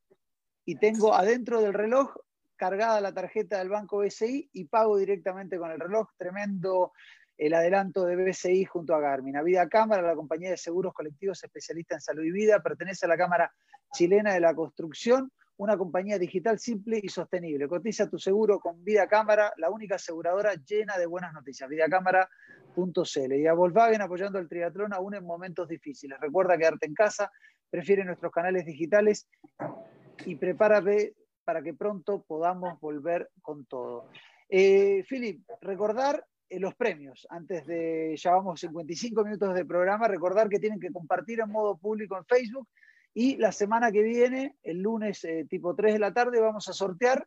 [0.65, 2.15] y tengo adentro del reloj
[2.57, 6.09] cargada la tarjeta del banco BCI y pago directamente con el reloj.
[6.17, 6.93] Tremendo
[7.39, 9.37] el adelanto de BCI junto a Garmin.
[9.37, 13.09] A Vida Cámara, la compañía de seguros colectivos especialista en salud y vida, pertenece a
[13.09, 13.53] la Cámara
[13.93, 17.69] Chilena de la Construcción, una compañía digital simple y sostenible.
[17.69, 21.69] Cotiza tu seguro con Vida Cámara, la única aseguradora llena de buenas noticias.
[21.69, 23.33] Vidacámara.cl.
[23.35, 26.21] Y a Volkswagen apoyando el triatlón aún en momentos difíciles.
[26.21, 27.31] Recuerda quedarte en casa,
[27.71, 29.29] prefiere nuestros canales digitales
[30.25, 34.11] y prepárate para que pronto podamos volver con todo.
[34.49, 37.27] Eh, Philip, recordar eh, los premios.
[37.31, 41.77] Antes de, ya vamos 55 minutos de programa, recordar que tienen que compartir en modo
[41.77, 42.69] público en Facebook
[43.19, 46.75] y la semana que viene, el lunes eh, tipo 3 de la tarde, vamos a
[46.75, 47.27] sortear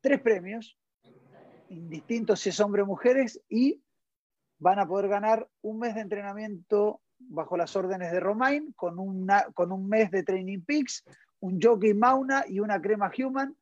[0.00, 0.78] tres premios,
[1.68, 3.82] indistintos si es hombre o mujeres, y
[4.60, 9.46] van a poder ganar un mes de entrenamiento bajo las órdenes de Romain, con, una,
[9.52, 11.02] con un mes de Training Peaks,
[11.40, 13.56] un Jockey Mauna y una crema Human.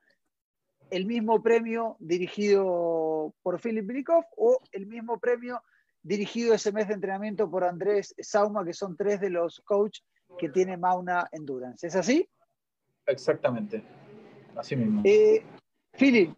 [0.91, 5.63] El mismo premio dirigido por Philip Bilikov o el mismo premio
[6.03, 10.05] dirigido ese mes de entrenamiento por Andrés Sauma, que son tres de los coaches
[10.39, 11.87] que tiene Mauna Endurance.
[11.87, 12.29] ¿Es así?
[13.07, 13.83] Exactamente,
[14.57, 15.03] así mismo.
[15.05, 15.45] Eh,
[15.93, 16.35] Philip.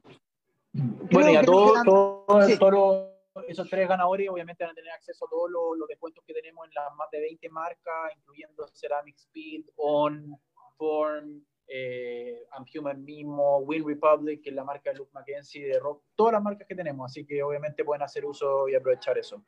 [0.72, 3.10] Bueno, y a todos
[3.48, 6.74] esos tres ganadores obviamente van a tener acceso a todos los, descuentos que tenemos en
[6.74, 10.36] las más de 20 marcas, incluyendo Ceramic Speed, On,
[10.76, 16.04] Form, eh, Human mismo, Win Republic, que es la marca de Luke McKenzie, de Rock,
[16.14, 19.42] todas las marcas que tenemos, así que obviamente pueden hacer uso y aprovechar eso.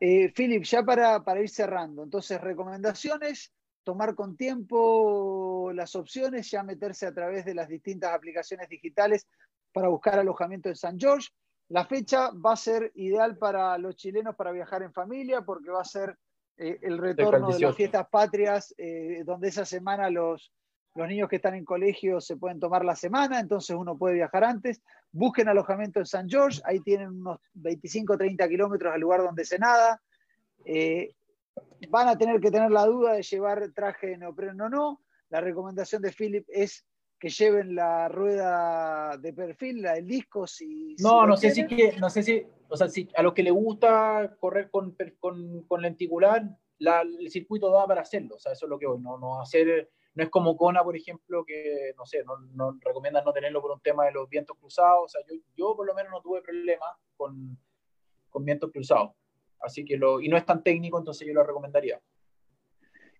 [0.00, 3.52] Eh, Philip, ya para, para ir cerrando, entonces recomendaciones,
[3.86, 9.28] tomar con tiempo las opciones, ya meterse a través de las distintas aplicaciones digitales
[9.72, 11.28] para buscar alojamiento en San George.
[11.68, 15.82] La fecha va a ser ideal para los chilenos para viajar en familia porque va
[15.82, 16.18] a ser
[16.56, 20.52] eh, el retorno de las fiestas patrias, eh, donde esa semana los,
[20.96, 24.42] los niños que están en colegio se pueden tomar la semana, entonces uno puede viajar
[24.42, 24.82] antes.
[25.12, 29.44] Busquen alojamiento en San George, ahí tienen unos 25 o 30 kilómetros al lugar donde
[29.44, 30.02] se nada.
[30.64, 31.14] Eh,
[31.88, 35.02] van a tener que tener la duda de llevar traje de neopreno o no.
[35.28, 36.86] La recomendación de Philip es
[37.18, 40.46] que lleven la rueda de perfil, la del disco.
[40.46, 43.42] Si, no, no sé si que, no sé si, o sea, si a los que
[43.42, 46.44] le gusta correr con, con, con lenticular,
[46.78, 48.36] el circuito da para hacerlo.
[48.36, 50.96] O sea, eso es lo que voy, no, no hacer no es como Kona, por
[50.96, 54.56] ejemplo, que, no sé, no, no recomiendan no tenerlo por un tema de los vientos
[54.58, 55.04] cruzados.
[55.04, 57.58] O sea, yo, yo por lo menos no tuve problemas con,
[58.30, 59.12] con vientos cruzados.
[59.66, 62.00] Así que lo, y no es tan técnico, entonces yo lo recomendaría.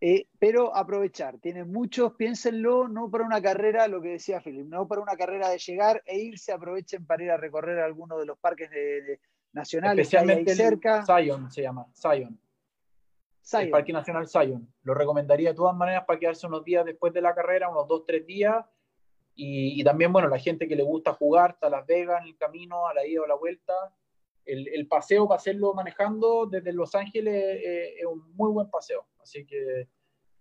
[0.01, 4.86] Eh, pero aprovechar, tienen muchos, piénsenlo, no para una carrera, lo que decía Philip, no
[4.86, 8.38] para una carrera de llegar e irse, aprovechen para ir a recorrer alguno de los
[8.38, 9.20] parques de,
[9.53, 11.05] nacionales Especialmente que hay ahí cerca.
[11.07, 12.38] Zion se llama, Zion
[13.55, 14.68] el Parque Nacional Zion.
[14.82, 18.05] Lo recomendaría de todas maneras para quedarse unos días después de la carrera, unos dos,
[18.05, 18.64] tres días.
[19.38, 22.86] Y, también, bueno, la gente que le gusta jugar hasta Las Vegas en el camino,
[22.86, 23.74] a la ida o la vuelta.
[24.47, 29.07] El, paseo para hacerlo manejando desde Los Ángeles eh, es un muy buen paseo.
[29.20, 29.88] Así que.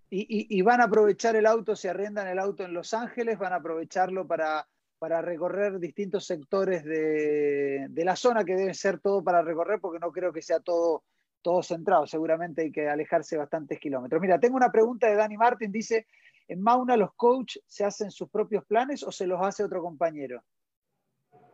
[0.10, 3.58] Y, van a aprovechar el auto, si arrendan el auto en Los Ángeles, van a
[3.58, 4.66] aprovecharlo para,
[5.00, 10.00] para recorrer distintos sectores de, de la zona, que debe ser todo para recorrer, porque
[10.00, 11.04] no creo que sea todo
[11.46, 14.20] todo centrado, seguramente hay que alejarse bastantes kilómetros.
[14.20, 16.08] Mira, tengo una pregunta de Dani Martin, dice,
[16.48, 20.44] ¿en Mauna los coaches se hacen sus propios planes o se los hace otro compañero?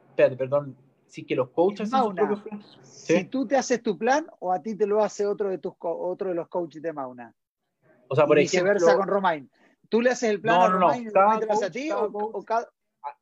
[0.08, 0.78] Espérate, perdón,
[1.12, 2.80] sí que los coaches hacen sus propios planes.
[2.82, 5.74] Si tú te haces tu plan o a ti te lo hace otro de, tus,
[5.80, 7.36] otro de los coaches de Mauna.
[8.08, 9.50] O sea, por y viceversa con Romain.
[9.90, 11.38] ¿Tú le haces el plan no, a Romain no, no.
[11.38, 11.92] y te lo hace a ti?
[11.92, 12.46] o,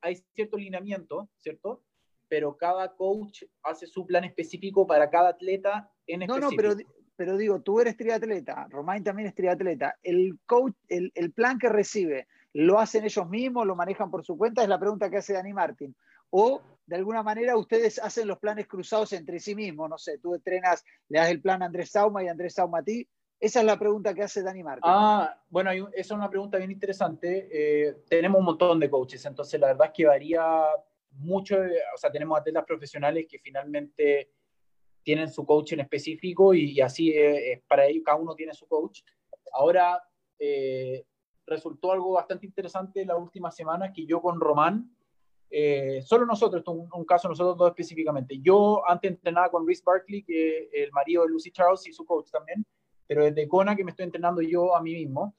[0.01, 1.83] Hay cierto lineamiento, ¿cierto?
[2.29, 6.45] pero cada coach hace su plan específico para cada atleta en específico.
[6.45, 6.75] No, no, pero,
[7.15, 9.95] pero digo, tú eres triatleta, Romain también es triatleta.
[10.03, 14.37] El coach, el, el, plan que recibe, ¿lo hacen ellos mismos, lo manejan por su
[14.37, 14.61] cuenta?
[14.61, 15.95] Es la pregunta que hace Dani Martin.
[16.29, 20.33] O de alguna manera ustedes hacen los planes cruzados entre sí mismos, no sé, tú
[20.33, 23.07] entrenas, le das el plan a Andrés Sauma y Andrés Sauma a ti.
[23.39, 24.83] Esa es la pregunta que hace Dani Martin.
[24.85, 27.47] Ah, bueno, esa es una pregunta bien interesante.
[27.51, 30.65] Eh, tenemos un montón de coaches, entonces la verdad es que varía
[31.11, 34.31] mucho, o sea, tenemos atletas profesionales que finalmente
[35.03, 39.01] tienen su coach en específico y, así es, para ellos, cada uno tiene su coach.
[39.53, 40.03] Ahora,
[40.39, 41.05] eh,
[41.45, 44.91] resultó algo bastante interesante la última semana que yo con Román,
[45.49, 48.39] eh, solo nosotros, esto un, un, caso nosotros dos específicamente.
[48.39, 52.05] Yo antes entrenaba con Rhys Barkley, que es el marido de Lucy Charles y su
[52.05, 52.65] coach también,
[53.07, 55.35] pero desde Kona que me estoy entrenando yo a mí mismo.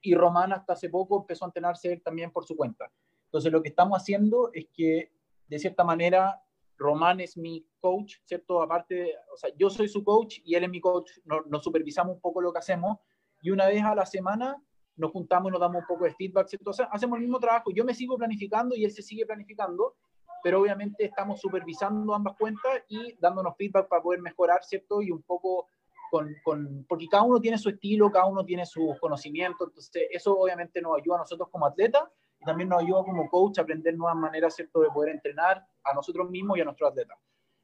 [0.00, 2.90] Y Román hasta hace poco empezó a entrenarse él también por su cuenta.
[3.24, 5.10] Entonces lo que estamos haciendo es que,
[5.48, 6.40] de cierta manera,
[6.76, 8.62] Román es mi coach, ¿cierto?
[8.62, 12.20] Aparte, o sea, yo soy su coach y él es mi coach, nos, supervisamos un
[12.20, 12.98] poco lo que hacemos
[13.42, 14.62] y una vez a la semana
[14.98, 17.84] nos juntamos y nos damos un poco de feedback, sea, hacemos el mismo trabajo, yo
[17.84, 19.94] me sigo planificando y él se sigue planificando,
[20.42, 25.00] pero obviamente estamos supervisando ambas cuentas y dándonos feedback para poder mejorar, ¿cierto?
[25.00, 25.66] Y un poco
[26.10, 30.38] con, con, porque cada uno tiene su estilo, cada uno tiene sus conocimientos, entonces eso
[30.38, 32.02] obviamente nos ayuda a nosotros como atletas
[32.40, 35.94] y también nos ayuda como coach a aprender nuevas maneras, ¿cierto?, de poder entrenar a
[35.94, 37.18] nosotros mismos y a nuestros atletas.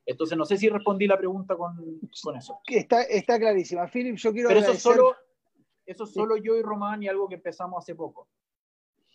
[0.06, 1.76] Entonces, no sé si respondí la pregunta con,
[2.22, 2.60] con eso.
[2.66, 3.86] Está, está clarísima.
[3.86, 5.16] Philip, yo quiero Pero eso solo,
[5.86, 8.28] eso solo yo y Román y algo que empezamos hace poco.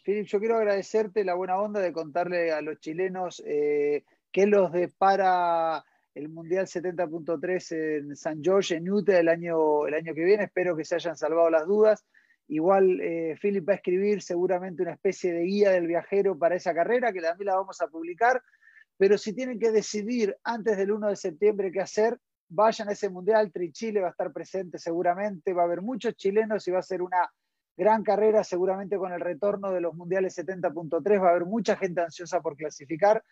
[0.03, 4.71] Philip, yo quiero agradecerte la buena onda de contarle a los chilenos eh, qué los
[4.71, 5.83] depara
[6.15, 10.45] el Mundial 70.3 en San George, en Utah, el año, el año que viene.
[10.45, 12.05] Espero que se hayan salvado las dudas.
[12.47, 16.73] Igual eh, Philip va a escribir seguramente una especie de guía del viajero para esa
[16.73, 18.41] carrera, que también la vamos a publicar.
[18.97, 22.17] Pero si tienen que decidir antes del 1 de septiembre qué hacer,
[22.49, 23.51] vayan a ese Mundial.
[23.51, 25.53] Tri Chile va a estar presente seguramente.
[25.53, 27.29] Va a haber muchos chilenos y va a ser una
[27.77, 31.21] gran carrera seguramente con el retorno de los Mundiales 70.3.
[31.21, 33.23] Va a haber mucha gente ansiosa por clasificar.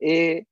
[0.00, 0.46] Eh,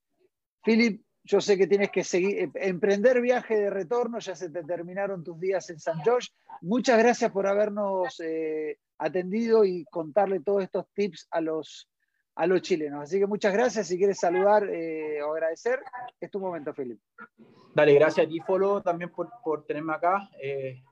[0.63, 4.63] Philip, yo sé que tienes que seguir, eh, emprender viaje de retorno, ya se te
[4.65, 6.29] terminaron tus días en San George.
[6.63, 11.89] Muchas gracias por habernos eh, atendido y contarle todos estos tips a los,
[12.41, 13.03] a los chilenos.
[13.03, 13.87] Así que muchas gracias.
[13.87, 15.81] Si quieres saludar eh, o agradecer,
[16.21, 17.03] es tu momento, Felipe.
[17.75, 20.29] Dale, gracias a ti, Folo, también por, por tenerme acá.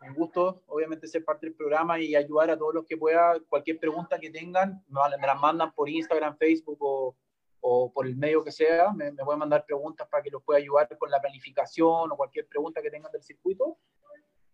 [0.07, 3.39] un gusto, obviamente, ser parte del programa y ayudar a todos los que pueda.
[3.49, 7.17] Cualquier pregunta que tengan, me las mandan por Instagram, Facebook o
[7.61, 10.59] o por el medio que sea, me, me pueden mandar preguntas para que los pueda
[10.59, 13.79] ayudar con la planificación o cualquier pregunta que tengan del circuito.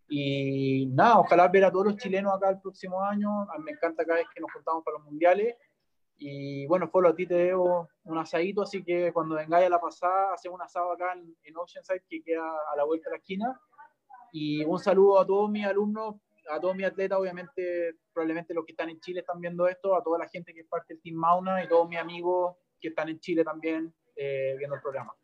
[0.09, 3.43] Y nada, ojalá ver a todos los chilenos acá el próximo año.
[3.51, 5.57] A mí me encanta cada vez que nos juntamos para los mundiales.
[6.17, 9.81] Y bueno, Folo, a ti te debo un asadito, así que cuando vengáis a la
[9.81, 13.19] pasada, hacemos un asado acá en, en Oceanside, que queda a la vuelta de la
[13.19, 13.61] esquina.
[14.33, 16.17] Y un saludo a todos mis alumnos,
[16.51, 20.03] a todos mis atletas, obviamente, probablemente los que están en Chile están viendo esto, a
[20.03, 23.09] toda la gente que es parte del Team Mauna y todos mis amigos que están
[23.09, 25.15] en Chile también eh, viendo el programa.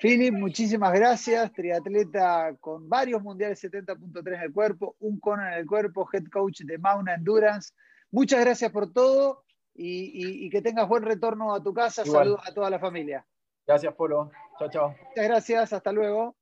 [0.00, 1.52] Philip, muchísimas gracias.
[1.52, 6.62] Triatleta con varios mundiales 70.3 en el cuerpo, un cono en el cuerpo, head coach
[6.62, 7.72] de Mauna Endurance.
[8.10, 9.44] Muchas gracias por todo
[9.74, 12.04] y, que tengas buen retorno a tu casa.
[12.04, 13.26] Saludos a toda la familia.
[13.66, 14.30] Gracias, Polo.
[14.58, 14.88] Chao, chao.
[14.88, 15.72] Muchas gracias.
[15.72, 16.36] Hasta luego.